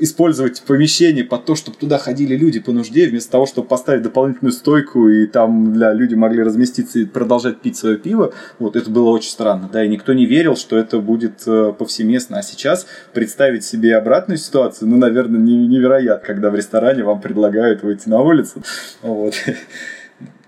использовать 0.00 0.62
помещение 0.62 1.24
под 1.24 1.44
то, 1.44 1.54
чтобы 1.54 1.76
туда 1.78 1.98
ходили 1.98 2.36
люди 2.36 2.60
по 2.60 2.72
нужде, 2.72 3.06
вместо 3.06 3.32
того, 3.32 3.46
чтобы 3.46 3.68
поставить 3.68 4.02
дополнительную 4.02 4.52
стойку, 4.52 5.08
и 5.08 5.26
там 5.26 5.72
для 5.72 5.92
люди 5.92 6.14
могли 6.14 6.42
разместиться 6.42 6.98
и 6.98 7.04
продолжать 7.04 7.60
пить 7.60 7.76
свое 7.76 7.96
пиво, 7.96 8.32
вот 8.58 8.76
это 8.76 8.90
было 8.90 9.10
очень 9.10 9.30
странно, 9.30 9.70
да, 9.72 9.84
и 9.84 9.88
никто 9.88 10.12
не 10.12 10.26
верил, 10.26 10.56
что 10.56 10.76
это 10.76 10.98
будет 10.98 11.42
э, 11.46 11.72
повсеместно, 11.78 12.38
а 12.38 12.42
сейчас 12.42 12.86
представить 13.12 13.64
себе 13.64 13.96
обратную 13.96 14.38
ситуацию, 14.38 14.88
ну, 14.88 14.96
наверное, 14.96 15.40
невероятно, 15.40 16.26
когда 16.26 16.50
в 16.50 16.54
ресторане 16.54 17.04
вам 17.04 17.20
предлагают 17.20 17.82
выйти 17.82 18.08
на 18.08 18.20
улицу, 18.20 18.62
вот. 19.02 19.34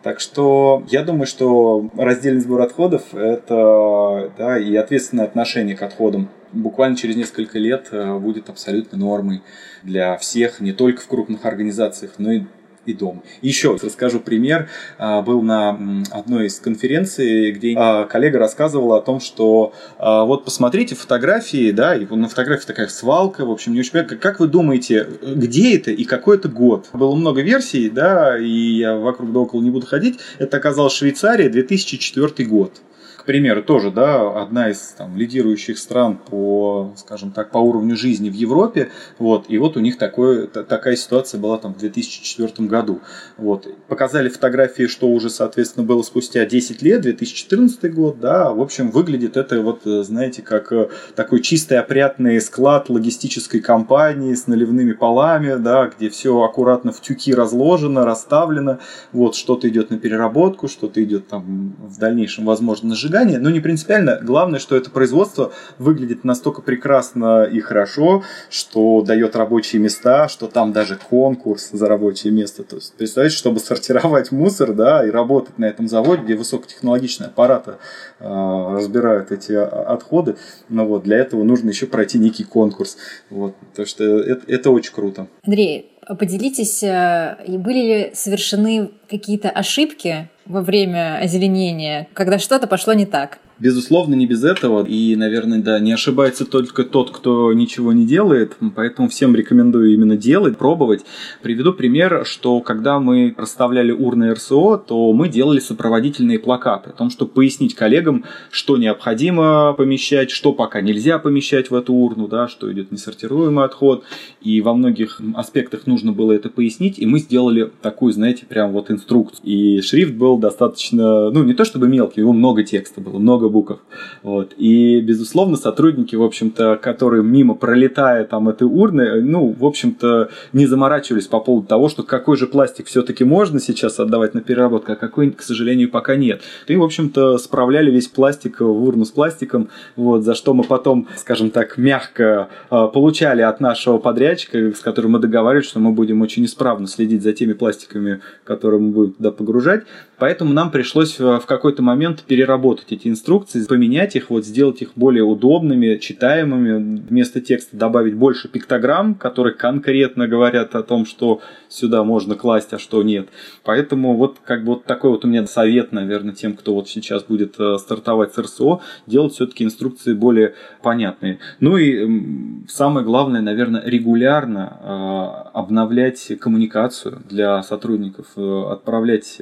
Так 0.02 0.18
что 0.18 0.82
я 0.88 1.04
думаю, 1.04 1.26
что 1.26 1.88
раздельный 1.96 2.40
сбор 2.40 2.62
отходов 2.62 3.14
это 3.14 4.32
да, 4.36 4.58
и 4.58 4.74
ответственное 4.74 5.24
отношение 5.24 5.76
к 5.76 5.82
отходам. 5.82 6.28
Буквально 6.52 6.96
через 6.96 7.16
несколько 7.16 7.58
лет 7.58 7.88
э, 7.92 8.18
будет 8.18 8.50
абсолютно 8.50 8.98
нормой 8.98 9.42
для 9.84 10.16
всех, 10.18 10.60
не 10.60 10.72
только 10.72 11.00
в 11.00 11.06
крупных 11.06 11.46
организациях, 11.46 12.14
но 12.18 12.32
и 12.32 12.42
и 12.86 12.92
дом. 12.92 13.22
Еще 13.40 13.76
расскажу 13.80 14.20
пример. 14.20 14.68
А, 14.98 15.22
был 15.22 15.42
на 15.42 15.78
одной 16.10 16.46
из 16.46 16.58
конференций, 16.58 17.52
где 17.52 17.74
а, 17.76 18.04
коллега 18.04 18.38
рассказывала 18.38 18.98
о 18.98 19.00
том, 19.00 19.20
что 19.20 19.72
а, 19.98 20.24
вот 20.24 20.44
посмотрите 20.44 20.94
фотографии, 20.94 21.70
да, 21.70 21.94
и 21.94 22.06
на 22.06 22.28
фотографии 22.28 22.66
такая 22.66 22.88
свалка, 22.88 23.44
в 23.44 23.50
общем, 23.50 23.72
не 23.72 23.80
очень. 23.80 23.92
Как 23.92 24.40
вы 24.40 24.48
думаете, 24.48 25.06
где 25.22 25.76
это 25.76 25.90
и 25.90 26.04
какой 26.04 26.36
это 26.36 26.48
год? 26.48 26.88
Было 26.92 27.14
много 27.14 27.42
версий, 27.42 27.88
да, 27.88 28.38
и 28.38 28.48
я 28.48 28.96
вокруг 28.96 29.32
да 29.32 29.40
около 29.40 29.62
не 29.62 29.70
буду 29.70 29.86
ходить. 29.86 30.18
Это 30.38 30.56
оказалось 30.56 30.92
Швейцария, 30.92 31.48
2004 31.48 32.48
год 32.48 32.80
к 33.22 33.24
примеру, 33.24 33.62
тоже, 33.62 33.92
да, 33.92 34.42
одна 34.42 34.70
из 34.70 34.80
там, 34.98 35.16
лидирующих 35.16 35.78
стран 35.78 36.16
по, 36.18 36.92
скажем 36.96 37.30
так, 37.30 37.52
по 37.52 37.58
уровню 37.58 37.94
жизни 37.94 38.28
в 38.28 38.34
Европе, 38.34 38.90
вот, 39.20 39.44
и 39.48 39.58
вот 39.58 39.76
у 39.76 39.80
них 39.80 39.96
такое, 39.96 40.48
такая 40.48 40.96
ситуация 40.96 41.40
была 41.40 41.58
там 41.58 41.72
в 41.72 41.78
2004 41.78 42.66
году, 42.66 43.00
вот, 43.38 43.68
показали 43.86 44.28
фотографии, 44.28 44.88
что 44.88 45.08
уже, 45.08 45.30
соответственно, 45.30 45.86
было 45.86 46.02
спустя 46.02 46.44
10 46.44 46.82
лет, 46.82 47.02
2014 47.02 47.94
год, 47.94 48.18
да, 48.18 48.50
в 48.50 48.60
общем, 48.60 48.90
выглядит 48.90 49.36
это 49.36 49.60
вот, 49.60 49.82
знаете, 49.84 50.42
как 50.42 50.72
э, 50.72 50.88
такой 51.14 51.42
чистый 51.42 51.78
опрятный 51.78 52.40
склад 52.40 52.90
логистической 52.90 53.60
компании 53.60 54.34
с 54.34 54.48
наливными 54.48 54.94
полами, 54.94 55.62
да, 55.62 55.92
где 55.96 56.10
все 56.10 56.42
аккуратно 56.42 56.90
в 56.90 57.00
тюки 57.00 57.32
разложено, 57.32 58.04
расставлено, 58.04 58.80
вот, 59.12 59.36
что-то 59.36 59.68
идет 59.68 59.90
на 59.90 59.98
переработку, 59.98 60.66
что-то 60.66 61.00
идет 61.04 61.28
там 61.28 61.76
в 61.78 62.00
дальнейшем, 62.00 62.46
возможно, 62.46 62.88
на 62.88 62.96
ожидания, 63.12 63.38
но 63.38 63.50
не 63.50 63.60
принципиально. 63.60 64.18
Главное, 64.22 64.58
что 64.58 64.76
это 64.76 64.90
производство 64.90 65.52
выглядит 65.78 66.24
настолько 66.24 66.62
прекрасно 66.62 67.44
и 67.44 67.60
хорошо, 67.60 68.22
что 68.50 69.02
дает 69.02 69.36
рабочие 69.36 69.80
места, 69.80 70.28
что 70.28 70.46
там 70.46 70.72
даже 70.72 70.96
конкурс 70.96 71.70
за 71.72 71.86
рабочее 71.88 72.32
место. 72.32 72.64
То 72.64 72.76
есть, 72.76 72.94
представляете, 72.94 73.36
чтобы 73.36 73.60
сортировать 73.60 74.32
мусор, 74.32 74.72
да, 74.72 75.06
и 75.06 75.10
работать 75.10 75.58
на 75.58 75.66
этом 75.66 75.88
заводе, 75.88 76.22
где 76.22 76.34
высокотехнологичные 76.36 77.28
аппараты 77.28 77.72
э, 78.18 78.24
разбирают 78.24 79.30
эти 79.30 79.52
отходы, 79.52 80.36
но 80.68 80.86
вот 80.86 81.02
для 81.02 81.18
этого 81.18 81.42
нужно 81.42 81.68
еще 81.68 81.86
пройти 81.86 82.18
некий 82.18 82.44
конкурс. 82.44 82.96
Вот, 83.30 83.54
то 83.74 83.84
что 83.84 84.04
это, 84.04 84.42
это 84.46 84.70
очень 84.70 84.92
круто. 84.94 85.26
Андрей, 85.44 85.91
поделитесь, 86.06 86.82
э, 86.82 87.36
были 87.48 87.78
ли 87.78 88.10
совершены 88.14 88.90
какие-то 89.08 89.50
ошибки 89.50 90.28
во 90.46 90.62
время 90.62 91.18
озеленения, 91.18 92.08
когда 92.14 92.38
что-то 92.38 92.66
пошло 92.66 92.92
не 92.92 93.06
так? 93.06 93.38
Безусловно, 93.62 94.16
не 94.16 94.26
без 94.26 94.42
этого. 94.42 94.84
И, 94.84 95.14
наверное, 95.14 95.62
да, 95.62 95.78
не 95.78 95.92
ошибается 95.92 96.44
только 96.44 96.82
тот, 96.82 97.12
кто 97.12 97.52
ничего 97.52 97.92
не 97.92 98.04
делает. 98.04 98.56
Поэтому 98.74 99.08
всем 99.08 99.36
рекомендую 99.36 99.94
именно 99.94 100.16
делать, 100.16 100.58
пробовать. 100.58 101.04
Приведу 101.42 101.72
пример, 101.72 102.26
что 102.26 102.58
когда 102.58 102.98
мы 102.98 103.32
расставляли 103.38 103.92
урны 103.92 104.32
РСО, 104.32 104.78
то 104.78 105.12
мы 105.12 105.28
делали 105.28 105.60
сопроводительные 105.60 106.40
плакаты 106.40 106.90
о 106.90 106.92
том, 106.92 107.08
чтобы 107.08 107.30
пояснить 107.30 107.76
коллегам, 107.76 108.24
что 108.50 108.76
необходимо 108.76 109.74
помещать, 109.74 110.32
что 110.32 110.52
пока 110.52 110.80
нельзя 110.80 111.20
помещать 111.20 111.70
в 111.70 111.76
эту 111.76 111.94
урну, 111.94 112.26
да, 112.26 112.48
что 112.48 112.72
идет 112.72 112.90
несортируемый 112.90 113.64
отход. 113.64 114.02
И 114.40 114.60
во 114.60 114.74
многих 114.74 115.20
аспектах 115.36 115.86
нужно 115.86 116.10
было 116.10 116.32
это 116.32 116.48
пояснить. 116.48 116.98
И 116.98 117.06
мы 117.06 117.20
сделали 117.20 117.70
такую, 117.80 118.12
знаете, 118.12 118.44
прям 118.44 118.72
вот 118.72 118.90
инструкцию. 118.90 119.46
И 119.46 119.80
шрифт 119.82 120.14
был 120.14 120.38
достаточно, 120.38 121.30
ну, 121.30 121.44
не 121.44 121.54
то 121.54 121.64
чтобы 121.64 121.86
мелкий, 121.86 122.22
его 122.22 122.32
много 122.32 122.64
текста 122.64 123.00
было, 123.00 123.20
много 123.20 123.51
букв. 123.52 123.78
Вот. 124.22 124.54
И, 124.56 125.00
безусловно, 125.00 125.56
сотрудники, 125.56 126.16
в 126.16 126.22
общем-то, 126.22 126.78
которые 126.82 127.22
мимо 127.22 127.54
пролетая 127.54 128.24
там 128.24 128.48
этой 128.48 128.64
урны, 128.64 129.20
ну, 129.20 129.54
в 129.58 129.64
общем-то, 129.64 130.30
не 130.52 130.66
заморачивались 130.66 131.26
по 131.26 131.40
поводу 131.40 131.68
того, 131.68 131.88
что 131.88 132.02
какой 132.02 132.36
же 132.36 132.46
пластик 132.46 132.86
все-таки 132.86 133.24
можно 133.24 133.60
сейчас 133.60 134.00
отдавать 134.00 134.34
на 134.34 134.40
переработку, 134.40 134.92
а 134.92 134.96
какой, 134.96 135.30
к 135.30 135.42
сожалению, 135.42 135.90
пока 135.90 136.16
нет. 136.16 136.42
И, 136.66 136.76
в 136.76 136.82
общем-то, 136.82 137.38
справляли 137.38 137.90
весь 137.90 138.08
пластик 138.08 138.60
в 138.60 138.84
урну 138.84 139.04
с 139.04 139.10
пластиком, 139.10 139.68
вот, 139.96 140.24
за 140.24 140.34
что 140.34 140.54
мы 140.54 140.64
потом, 140.64 141.08
скажем 141.16 141.50
так, 141.50 141.76
мягко 141.76 142.48
э, 142.70 142.88
получали 142.92 143.42
от 143.42 143.60
нашего 143.60 143.98
подрядчика, 143.98 144.72
с 144.72 144.80
которым 144.80 145.12
мы 145.12 145.18
договаривались, 145.18 145.68
что 145.68 145.78
мы 145.80 145.92
будем 145.92 146.22
очень 146.22 146.44
исправно 146.44 146.86
следить 146.86 147.22
за 147.22 147.32
теми 147.32 147.52
пластиками, 147.52 148.20
которые 148.44 148.80
мы 148.80 148.90
будем 148.90 149.12
туда 149.12 149.30
погружать. 149.30 149.84
Поэтому 150.22 150.52
нам 150.52 150.70
пришлось 150.70 151.18
в 151.18 151.42
какой-то 151.48 151.82
момент 151.82 152.22
переработать 152.22 152.92
эти 152.92 153.08
инструкции, 153.08 153.66
поменять 153.66 154.14
их, 154.14 154.30
вот 154.30 154.46
сделать 154.46 154.80
их 154.80 154.90
более 154.94 155.24
удобными, 155.24 155.96
читаемыми, 155.96 157.00
вместо 157.08 157.40
текста 157.40 157.76
добавить 157.76 158.14
больше 158.14 158.46
пиктограмм, 158.46 159.16
которые 159.16 159.52
конкретно 159.52 160.28
говорят 160.28 160.76
о 160.76 160.84
том, 160.84 161.06
что 161.06 161.40
сюда 161.68 162.04
можно 162.04 162.36
класть, 162.36 162.72
а 162.72 162.78
что 162.78 163.02
нет. 163.02 163.30
Поэтому 163.64 164.14
вот 164.14 164.36
как 164.44 164.60
бы 164.60 164.74
вот 164.74 164.84
такой 164.84 165.10
вот 165.10 165.24
у 165.24 165.28
меня 165.28 165.44
совет, 165.48 165.90
наверное, 165.90 166.34
тем, 166.34 166.54
кто 166.54 166.72
вот 166.76 166.88
сейчас 166.88 167.24
будет 167.24 167.58
э, 167.58 167.78
стартовать 167.78 168.32
с 168.32 168.38
РСО, 168.38 168.80
делать 169.08 169.32
все-таки 169.32 169.64
инструкции 169.64 170.14
более 170.14 170.54
понятные. 170.82 171.40
Ну 171.58 171.76
и 171.76 172.64
самое 172.68 173.04
главное, 173.04 173.40
наверное, 173.40 173.82
регулярно 173.84 174.78
э, 174.80 175.58
обновлять 175.58 176.30
коммуникацию 176.38 177.22
для 177.28 177.60
сотрудников, 177.64 178.26
э, 178.36 178.62
отправлять 178.70 179.40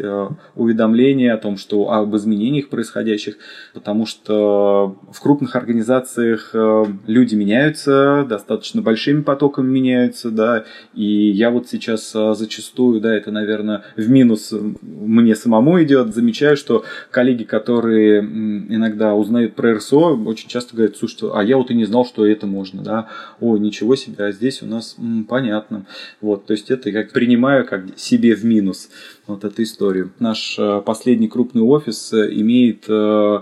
уведомления 0.55 0.70
о 0.75 1.37
том, 1.37 1.57
что 1.57 1.91
об 1.91 2.15
изменениях 2.17 2.69
происходящих, 2.69 3.37
потому 3.75 4.07
что 4.07 4.99
в 5.13 5.21
крупных 5.21 5.57
организациях 5.57 6.51
э, 6.53 6.85
люди 7.07 7.35
меняются, 7.35 8.27
достаточно 8.29 8.83
большими 8.83 9.23
потоками 9.23 9.69
меняются, 9.69 10.31
да, 10.31 10.65
и 10.95 11.31
я 11.31 11.51
вот 11.51 11.69
сейчас 11.69 12.13
э, 12.15 12.35
зачастую, 12.35 13.01
да, 13.01 13.15
это, 13.15 13.31
наверное, 13.31 13.83
в 13.97 14.09
минус 14.09 14.53
мне 14.83 15.35
самому 15.35 15.83
идет, 15.83 16.15
замечаю, 16.15 16.57
что 16.57 16.85
коллеги, 17.11 17.45
которые 17.45 18.21
иногда 18.21 19.15
узнают 19.15 19.55
про 19.55 19.75
РСО, 19.75 20.17
очень 20.27 20.49
часто 20.49 20.77
говорят, 20.77 20.97
слушай, 20.97 21.29
а 21.33 21.43
я 21.43 21.57
вот 21.57 21.71
и 21.71 21.75
не 21.75 21.85
знал, 21.85 22.05
что 22.05 22.27
это 22.27 22.47
можно, 22.47 22.83
да, 22.83 23.09
о, 23.41 23.57
ничего 23.57 23.97
себе, 23.97 24.25
а 24.25 24.33
здесь 24.33 24.63
у 24.63 24.67
нас 24.67 24.97
м, 24.99 25.25
понятно, 25.25 25.87
вот, 26.21 26.47
то 26.47 26.53
есть 26.53 26.71
это 26.71 26.91
я 26.91 27.03
принимаю 27.05 27.67
как 27.67 27.85
себе 27.97 28.35
в 28.35 28.45
минус 28.45 28.89
вот 29.31 29.45
эту 29.45 29.63
историю. 29.63 30.13
Наш 30.19 30.59
э, 30.59 30.83
последний 30.85 31.29
крупный 31.29 31.63
офис 31.63 32.13
э, 32.13 32.33
имеет 32.33 32.85
э, 32.89 33.39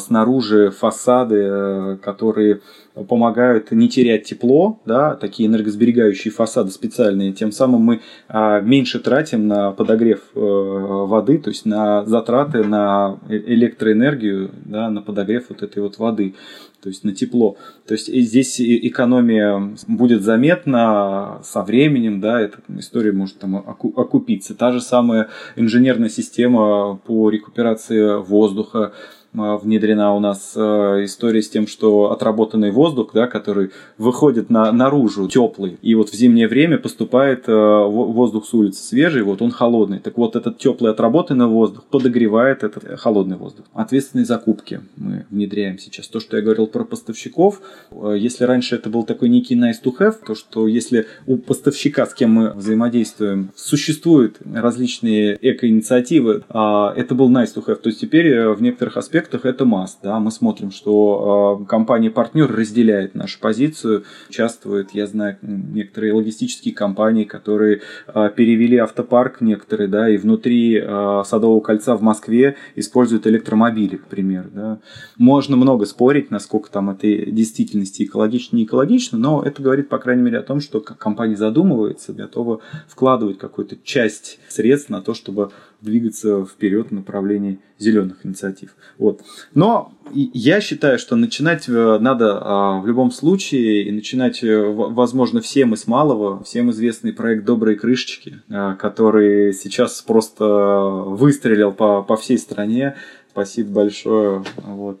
снаружи 0.00 0.70
фасады, 0.70 1.98
которые 2.02 2.60
помогают 3.08 3.70
не 3.70 3.88
терять 3.88 4.24
тепло, 4.24 4.80
да, 4.84 5.14
такие 5.14 5.48
энергосберегающие 5.48 6.32
фасады 6.32 6.70
специальные, 6.70 7.32
тем 7.32 7.50
самым 7.50 7.80
мы 7.80 8.00
а, 8.28 8.60
меньше 8.60 9.00
тратим 9.00 9.48
на 9.48 9.72
подогрев 9.72 10.20
воды, 10.34 11.38
то 11.38 11.48
есть 11.48 11.64
на 11.64 12.04
затраты 12.04 12.64
на 12.64 13.18
электроэнергию, 13.28 14.50
да, 14.66 14.90
на 14.90 15.00
подогрев 15.00 15.46
вот 15.48 15.62
этой 15.62 15.82
вот 15.82 15.96
воды 15.98 16.34
то 16.82 16.88
есть 16.88 17.04
на 17.04 17.14
тепло. 17.14 17.56
То 17.86 17.94
есть 17.94 18.12
здесь 18.12 18.60
экономия 18.60 19.74
будет 19.86 20.22
заметна 20.22 21.40
со 21.44 21.62
временем, 21.62 22.20
да, 22.20 22.40
эта 22.40 22.58
история 22.76 23.12
может 23.12 23.38
там 23.38 23.56
окупиться. 23.56 24.54
Та 24.54 24.72
же 24.72 24.80
самая 24.80 25.28
инженерная 25.54 26.08
система 26.08 26.96
по 26.96 27.30
рекуперации 27.30 28.20
воздуха, 28.20 28.92
внедрена 29.32 30.14
у 30.14 30.20
нас 30.20 30.52
а, 30.56 31.02
история 31.04 31.42
с 31.42 31.48
тем, 31.48 31.66
что 31.66 32.12
отработанный 32.12 32.70
воздух, 32.70 33.12
да, 33.14 33.26
который 33.26 33.70
выходит 33.96 34.50
на, 34.50 34.70
наружу, 34.72 35.28
теплый, 35.28 35.78
и 35.80 35.94
вот 35.94 36.10
в 36.10 36.14
зимнее 36.14 36.48
время 36.48 36.78
поступает 36.78 37.44
а, 37.46 37.86
воздух 37.86 38.46
с 38.46 38.52
улицы 38.52 38.82
свежий, 38.82 39.22
вот 39.22 39.40
он 39.40 39.50
холодный. 39.50 40.00
Так 40.00 40.18
вот 40.18 40.36
этот 40.36 40.58
теплый 40.58 40.92
отработанный 40.92 41.46
воздух 41.46 41.84
подогревает 41.84 42.62
этот 42.62 43.00
холодный 43.00 43.36
воздух. 43.36 43.64
Ответственные 43.72 44.26
закупки 44.26 44.80
мы 44.96 45.26
внедряем 45.30 45.78
сейчас. 45.78 46.08
То, 46.08 46.20
что 46.20 46.36
я 46.36 46.42
говорил 46.42 46.66
про 46.66 46.84
поставщиков, 46.84 47.62
если 47.90 48.44
раньше 48.44 48.74
это 48.76 48.90
был 48.90 49.04
такой 49.04 49.28
некий 49.28 49.54
nice 49.54 49.82
to 49.82 49.92
have, 49.98 50.16
то 50.26 50.34
что 50.34 50.66
если 50.66 51.06
у 51.26 51.38
поставщика, 51.38 52.06
с 52.06 52.14
кем 52.14 52.32
мы 52.32 52.50
взаимодействуем, 52.50 53.50
существуют 53.54 54.38
различные 54.52 55.38
эко-инициативы, 55.40 56.44
это 56.48 57.14
был 57.14 57.30
nice 57.30 57.54
to 57.54 57.64
have, 57.66 57.76
то 57.76 57.90
теперь 57.90 58.48
в 58.48 58.60
некоторых 58.60 58.96
аспектах 58.96 59.21
аспектах 59.22 59.46
это 59.46 59.64
маст. 59.64 59.98
Да? 60.02 60.18
Мы 60.18 60.30
смотрим, 60.30 60.70
что 60.70 61.60
э, 61.62 61.66
компания-партнер 61.66 62.50
разделяет 62.50 63.14
нашу 63.14 63.38
позицию, 63.40 64.04
участвует, 64.28 64.90
я 64.92 65.06
знаю, 65.06 65.38
некоторые 65.42 66.12
логистические 66.12 66.74
компании, 66.74 67.24
которые 67.24 67.82
э, 68.08 68.30
перевели 68.34 68.76
автопарк 68.78 69.40
некоторые, 69.40 69.88
да, 69.88 70.08
и 70.08 70.16
внутри 70.16 70.78
э, 70.78 71.22
Садового 71.24 71.60
кольца 71.60 71.96
в 71.96 72.02
Москве 72.02 72.56
используют 72.76 73.26
электромобили, 73.26 73.96
к 73.96 74.06
примеру. 74.06 74.48
Да? 74.52 74.78
Можно 75.18 75.56
много 75.56 75.86
спорить, 75.86 76.30
насколько 76.30 76.70
там 76.70 76.90
это 76.90 77.06
действительности 77.06 78.04
экологично, 78.04 78.56
не 78.56 78.64
экологично, 78.64 79.18
но 79.18 79.42
это 79.42 79.62
говорит, 79.62 79.88
по 79.88 79.98
крайней 79.98 80.22
мере, 80.22 80.38
о 80.38 80.42
том, 80.42 80.60
что 80.60 80.80
компания 80.80 81.36
задумывается, 81.36 82.12
готова 82.12 82.60
вкладывать 82.88 83.38
какую-то 83.38 83.76
часть 83.84 84.40
средств 84.48 84.90
на 84.90 85.00
то, 85.00 85.14
чтобы 85.14 85.52
двигаться 85.82 86.44
вперед 86.44 86.88
в 86.88 86.94
направлении 86.94 87.58
зеленых 87.78 88.24
инициатив. 88.24 88.74
Вот. 88.96 89.22
Но 89.54 89.92
я 90.14 90.60
считаю, 90.60 90.98
что 90.98 91.16
начинать 91.16 91.68
э, 91.68 91.98
надо 91.98 92.38
а, 92.40 92.80
в 92.80 92.86
любом 92.86 93.10
случае, 93.10 93.84
и 93.84 93.90
начинать, 93.90 94.42
э, 94.44 94.62
возможно, 94.64 95.40
всем 95.40 95.74
из 95.74 95.86
малого, 95.86 96.42
всем 96.44 96.70
известный 96.70 97.12
проект 97.12 97.44
«Добрые 97.44 97.76
крышечки», 97.76 98.42
а, 98.48 98.76
который 98.76 99.52
сейчас 99.52 100.00
просто 100.02 100.44
выстрелил 100.44 101.72
по, 101.72 102.02
по 102.02 102.16
всей 102.16 102.38
стране. 102.38 102.96
Спасибо 103.32 103.70
большое 103.70 104.44
вот, 104.56 105.00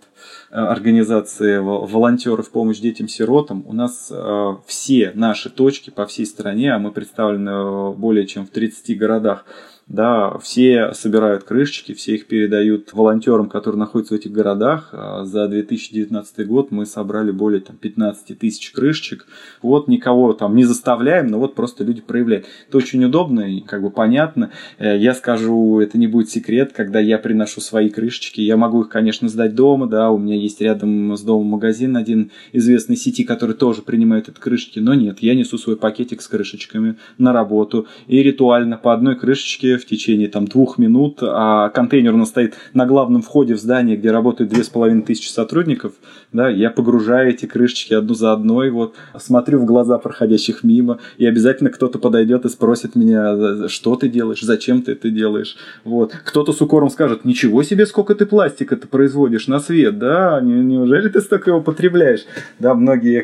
организации 0.50 1.58
волонтеров 1.58 2.50
помощь 2.50 2.78
детям-сиротам. 2.78 3.62
У 3.66 3.74
нас 3.74 4.08
э, 4.10 4.56
все 4.66 5.12
наши 5.14 5.50
точки 5.50 5.90
по 5.90 6.06
всей 6.06 6.24
стране, 6.24 6.74
а 6.74 6.78
мы 6.78 6.92
представлены 6.92 7.92
более 7.92 8.26
чем 8.26 8.46
в 8.46 8.50
30 8.50 8.96
городах, 8.96 9.44
да, 9.92 10.38
все 10.38 10.94
собирают 10.94 11.44
крышечки, 11.44 11.92
все 11.92 12.14
их 12.14 12.26
передают 12.26 12.94
волонтерам, 12.94 13.50
которые 13.50 13.78
находятся 13.78 14.14
в 14.14 14.16
этих 14.16 14.32
городах. 14.32 14.88
А 14.92 15.26
за 15.26 15.46
2019 15.48 16.46
год 16.46 16.70
мы 16.70 16.86
собрали 16.86 17.30
более 17.30 17.60
там, 17.60 17.76
15 17.76 18.38
тысяч 18.38 18.70
крышечек. 18.70 19.26
Вот 19.60 19.88
никого 19.88 20.32
там 20.32 20.56
не 20.56 20.64
заставляем, 20.64 21.26
но 21.26 21.38
вот 21.38 21.54
просто 21.54 21.84
люди 21.84 22.00
проявляют. 22.00 22.46
Это 22.68 22.78
очень 22.78 23.04
удобно 23.04 23.40
и 23.40 23.60
как 23.60 23.82
бы 23.82 23.90
понятно. 23.90 24.50
Э, 24.78 24.96
я 24.96 25.12
скажу, 25.12 25.78
это 25.80 25.98
не 25.98 26.06
будет 26.06 26.30
секрет, 26.30 26.72
когда 26.74 26.98
я 26.98 27.18
приношу 27.18 27.60
свои 27.60 27.90
крышечки. 27.90 28.40
Я 28.40 28.56
могу 28.56 28.80
их, 28.80 28.88
конечно, 28.88 29.28
сдать 29.28 29.54
дома, 29.54 29.86
да, 29.86 30.10
у 30.10 30.16
меня 30.16 30.36
есть 30.36 30.62
рядом 30.62 31.14
с 31.14 31.20
домом 31.20 31.48
магазин 31.48 31.98
один 31.98 32.30
известной 32.52 32.96
сети, 32.96 33.24
который 33.24 33.54
тоже 33.54 33.82
принимает 33.82 34.30
эти 34.30 34.40
крышечки, 34.40 34.78
но 34.78 34.94
нет, 34.94 35.18
я 35.20 35.34
несу 35.34 35.58
свой 35.58 35.76
пакетик 35.76 36.22
с 36.22 36.28
крышечками 36.28 36.96
на 37.18 37.34
работу 37.34 37.86
и 38.06 38.22
ритуально 38.22 38.78
по 38.78 38.94
одной 38.94 39.16
крышечке 39.16 39.81
в 39.82 39.86
течение 39.86 40.28
там, 40.28 40.46
двух 40.46 40.78
минут, 40.78 41.18
а 41.22 41.68
контейнер 41.70 42.14
у 42.14 42.16
нас 42.16 42.28
стоит 42.28 42.54
на 42.74 42.86
главном 42.86 43.22
входе 43.22 43.54
в 43.54 43.58
здание, 43.58 43.96
где 43.96 44.10
работают 44.10 44.50
две 44.50 44.64
с 44.64 44.68
половиной 44.68 45.02
тысячи 45.02 45.28
сотрудников, 45.28 45.92
да, 46.32 46.48
я 46.48 46.70
погружаю 46.70 47.30
эти 47.30 47.46
крышечки 47.46 47.94
одну 47.94 48.14
за 48.14 48.32
одной, 48.32 48.70
вот, 48.70 48.94
смотрю 49.18 49.58
в 49.58 49.64
глаза 49.64 49.98
проходящих 49.98 50.64
мимо, 50.64 50.98
и 51.18 51.26
обязательно 51.26 51.70
кто-то 51.70 51.98
подойдет 51.98 52.44
и 52.44 52.48
спросит 52.48 52.94
меня, 52.94 53.68
что 53.68 53.96
ты 53.96 54.08
делаешь, 54.08 54.42
зачем 54.42 54.82
ты 54.82 54.92
это 54.92 55.10
делаешь, 55.10 55.56
вот. 55.84 56.12
Кто-то 56.24 56.52
с 56.52 56.60
укором 56.60 56.90
скажет, 56.90 57.24
ничего 57.24 57.62
себе, 57.62 57.86
сколько 57.86 58.14
ты 58.14 58.26
пластика 58.26 58.76
ты 58.76 58.86
производишь 58.86 59.48
на 59.48 59.58
свет, 59.58 59.98
да, 59.98 60.40
неужели 60.40 61.08
ты 61.08 61.20
столько 61.20 61.50
его 61.50 61.60
потребляешь, 61.60 62.24
да, 62.58 62.74
многие 62.74 63.22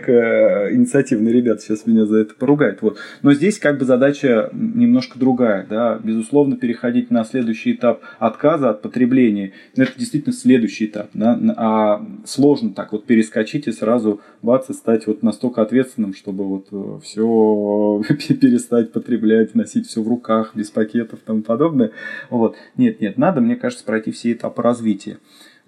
инициативные 0.74 1.32
ребята 1.32 1.62
сейчас 1.62 1.86
меня 1.86 2.06
за 2.06 2.18
это 2.18 2.34
поругают, 2.34 2.82
вот. 2.82 2.98
Но 3.22 3.32
здесь 3.32 3.58
как 3.58 3.78
бы 3.78 3.84
задача 3.84 4.50
немножко 4.52 5.18
другая, 5.18 5.66
да, 5.68 5.98
безусловно, 6.02 6.37
безусловно, 6.38 6.56
переходить 6.56 7.10
на 7.10 7.24
следующий 7.24 7.72
этап 7.72 8.02
отказа 8.18 8.70
от 8.70 8.82
потребления. 8.82 9.52
Но 9.76 9.84
это 9.84 9.98
действительно 9.98 10.32
следующий 10.32 10.86
этап. 10.86 11.10
Да? 11.14 11.38
А 11.56 12.06
сложно 12.24 12.70
так 12.70 12.92
вот 12.92 13.06
перескочить 13.06 13.66
и 13.66 13.72
сразу 13.72 14.20
бац 14.42 14.70
и 14.70 14.72
стать 14.72 15.06
вот 15.06 15.22
настолько 15.22 15.62
ответственным, 15.62 16.14
чтобы 16.14 16.44
вот 16.44 16.68
э, 16.70 17.00
все 17.02 18.02
перестать 18.34 18.92
потреблять, 18.92 19.54
носить 19.54 19.88
все 19.88 20.02
в 20.02 20.08
руках, 20.08 20.52
без 20.54 20.70
пакетов 20.70 21.20
и 21.20 21.26
тому 21.26 21.42
подобное. 21.42 21.90
Вот. 22.30 22.56
Нет, 22.76 23.00
нет, 23.00 23.18
надо, 23.18 23.40
мне 23.40 23.56
кажется, 23.56 23.84
пройти 23.84 24.10
все 24.10 24.32
этапы 24.32 24.62
развития. 24.62 25.18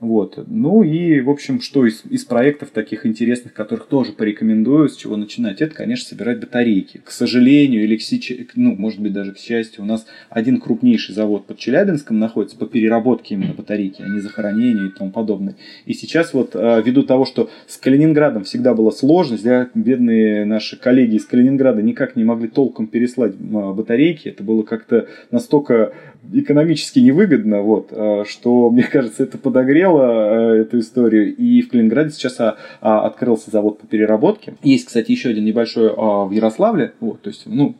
Вот. 0.00 0.42
Ну 0.46 0.82
и, 0.82 1.20
в 1.20 1.28
общем, 1.28 1.60
что 1.60 1.84
из, 1.84 2.02
из 2.08 2.24
проектов 2.24 2.70
таких 2.70 3.04
интересных, 3.04 3.52
которых 3.52 3.86
тоже 3.86 4.12
порекомендую, 4.12 4.88
с 4.88 4.96
чего 4.96 5.16
начинать, 5.16 5.60
это, 5.60 5.74
конечно, 5.74 6.08
собирать 6.08 6.40
батарейки. 6.40 7.02
К 7.04 7.10
сожалению, 7.10 7.84
или 7.84 7.96
к 7.96 8.02
сейчас, 8.02 8.38
ну, 8.54 8.74
может 8.76 8.98
быть, 9.00 9.12
даже 9.12 9.34
к 9.34 9.38
счастью, 9.38 9.84
у 9.84 9.86
нас 9.86 10.06
один 10.30 10.58
крупнейший 10.58 11.14
завод 11.14 11.44
под 11.44 11.58
Челябинском 11.58 12.18
находится 12.18 12.56
по 12.56 12.64
переработке 12.64 13.34
именно 13.34 13.52
батарейки, 13.52 14.00
а 14.00 14.08
не 14.08 14.20
захоронению 14.20 14.88
и 14.88 14.96
тому 14.96 15.10
подобное. 15.10 15.56
И 15.84 15.92
сейчас 15.92 16.32
вот 16.32 16.52
а, 16.54 16.80
ввиду 16.80 17.02
того, 17.02 17.26
что 17.26 17.50
с 17.66 17.76
Калининградом 17.76 18.44
всегда 18.44 18.72
была 18.72 18.92
сложность, 18.92 19.44
да, 19.44 19.68
бедные 19.74 20.46
наши 20.46 20.78
коллеги 20.78 21.16
из 21.16 21.26
Калининграда 21.26 21.82
никак 21.82 22.16
не 22.16 22.24
могли 22.24 22.48
толком 22.48 22.86
переслать 22.86 23.34
а, 23.34 23.74
батарейки, 23.74 24.28
это 24.28 24.42
было 24.42 24.62
как-то 24.62 25.08
настолько 25.30 25.92
экономически 26.32 27.00
невыгодно, 27.00 27.60
вот, 27.60 27.88
а, 27.90 28.24
что, 28.26 28.70
мне 28.70 28.84
кажется, 28.84 29.22
это 29.24 29.36
подогрело 29.36 29.89
э, 29.98 30.60
эту 30.62 30.78
историю. 30.78 31.34
И 31.34 31.62
в 31.62 31.70
Калининграде 31.70 32.10
сейчас 32.10 32.38
а, 32.40 32.56
а, 32.80 33.06
открылся 33.06 33.50
завод 33.50 33.78
по 33.78 33.86
переработке. 33.86 34.54
Есть, 34.62 34.86
кстати, 34.86 35.10
еще 35.10 35.30
один 35.30 35.44
небольшой 35.44 35.90
в 35.90 36.30
Ярославле. 36.30 36.92
Вот, 37.00 37.22
то 37.22 37.30
есть, 37.30 37.44
ну, 37.46 37.74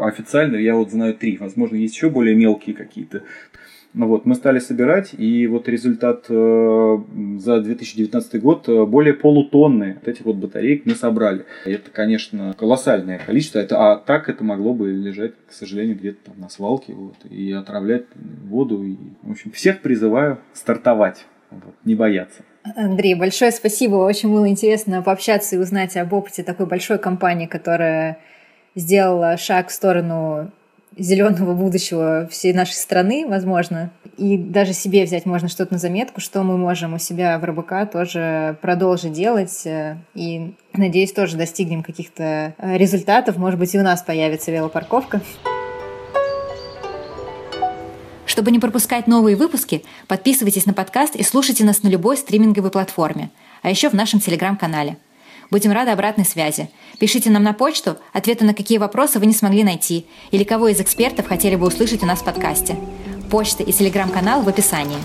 официально 0.00 0.56
я 0.56 0.74
вот 0.74 0.90
знаю 0.90 1.14
три. 1.14 1.36
Возможно, 1.36 1.76
есть 1.76 1.94
еще 1.94 2.10
более 2.10 2.34
мелкие 2.34 2.74
какие-то. 2.74 3.22
Ну 3.94 4.08
вот, 4.08 4.26
мы 4.26 4.34
стали 4.34 4.58
собирать, 4.58 5.14
и 5.16 5.46
вот 5.46 5.68
результат 5.68 6.26
э, 6.28 6.98
за 7.38 7.60
2019 7.60 8.42
год 8.42 8.68
э, 8.68 8.84
более 8.86 9.14
полутонны 9.14 9.94
вот 10.00 10.08
этих 10.08 10.24
вот 10.24 10.34
батареек 10.34 10.84
мы 10.84 10.96
собрали. 10.96 11.44
Это, 11.64 11.92
конечно, 11.92 12.56
колоссальное 12.58 13.20
количество, 13.24 13.60
это, 13.60 13.92
а 13.92 13.96
так 13.96 14.28
это 14.28 14.42
могло 14.42 14.74
бы 14.74 14.90
лежать, 14.90 15.34
к 15.48 15.52
сожалению, 15.52 15.96
где-то 15.96 16.24
там 16.24 16.40
на 16.40 16.48
свалке 16.48 16.92
вот, 16.92 17.14
и 17.30 17.52
отравлять 17.52 18.06
воду. 18.16 18.82
И, 18.82 18.96
в 19.22 19.30
общем, 19.30 19.52
всех 19.52 19.80
призываю 19.80 20.38
стартовать, 20.54 21.24
вот, 21.64 21.74
не 21.84 21.94
бояться. 21.94 22.42
Андрей, 22.76 23.14
большое 23.14 23.50
спасибо. 23.50 23.96
Очень 23.96 24.32
было 24.32 24.48
интересно 24.48 25.02
пообщаться 25.02 25.56
и 25.56 25.58
узнать 25.58 25.96
об 25.96 26.12
опыте 26.12 26.42
такой 26.42 26.66
большой 26.66 26.98
компании, 26.98 27.46
которая 27.46 28.18
сделала 28.74 29.36
шаг 29.36 29.68
в 29.68 29.72
сторону 29.72 30.50
зеленого 30.96 31.54
будущего 31.54 32.28
всей 32.30 32.52
нашей 32.52 32.74
страны, 32.74 33.26
возможно. 33.28 33.90
И 34.16 34.38
даже 34.38 34.72
себе 34.72 35.04
взять 35.04 35.26
можно 35.26 35.48
что-то 35.48 35.74
на 35.74 35.78
заметку, 35.78 36.20
что 36.20 36.42
мы 36.42 36.56
можем 36.56 36.94
у 36.94 36.98
себя 36.98 37.38
в 37.38 37.44
РБК 37.44 37.90
тоже 37.92 38.56
продолжить 38.62 39.12
делать. 39.12 39.66
И, 40.14 40.54
надеюсь, 40.72 41.12
тоже 41.12 41.36
достигнем 41.36 41.82
каких-то 41.82 42.54
результатов. 42.58 43.36
Может 43.36 43.58
быть, 43.58 43.74
и 43.74 43.78
у 43.78 43.82
нас 43.82 44.02
появится 44.02 44.52
велопарковка. 44.52 45.20
Чтобы 48.34 48.50
не 48.50 48.58
пропускать 48.58 49.06
новые 49.06 49.36
выпуски, 49.36 49.84
подписывайтесь 50.08 50.66
на 50.66 50.72
подкаст 50.72 51.14
и 51.14 51.22
слушайте 51.22 51.62
нас 51.62 51.84
на 51.84 51.88
любой 51.88 52.16
стриминговой 52.16 52.72
платформе, 52.72 53.30
а 53.62 53.70
еще 53.70 53.88
в 53.88 53.92
нашем 53.92 54.18
телеграм-канале. 54.18 54.96
Будем 55.52 55.70
рады 55.70 55.92
обратной 55.92 56.24
связи. 56.24 56.68
Пишите 56.98 57.30
нам 57.30 57.44
на 57.44 57.52
почту 57.52 57.96
ответы 58.12 58.44
на 58.44 58.52
какие 58.52 58.78
вопросы 58.78 59.20
вы 59.20 59.26
не 59.26 59.34
смогли 59.34 59.62
найти 59.62 60.06
или 60.32 60.42
кого 60.42 60.66
из 60.66 60.80
экспертов 60.80 61.28
хотели 61.28 61.54
бы 61.54 61.68
услышать 61.68 62.02
у 62.02 62.06
нас 62.06 62.22
в 62.22 62.24
подкасте. 62.24 62.76
Почта 63.30 63.62
и 63.62 63.72
телеграм-канал 63.72 64.42
в 64.42 64.48
описании. 64.48 64.98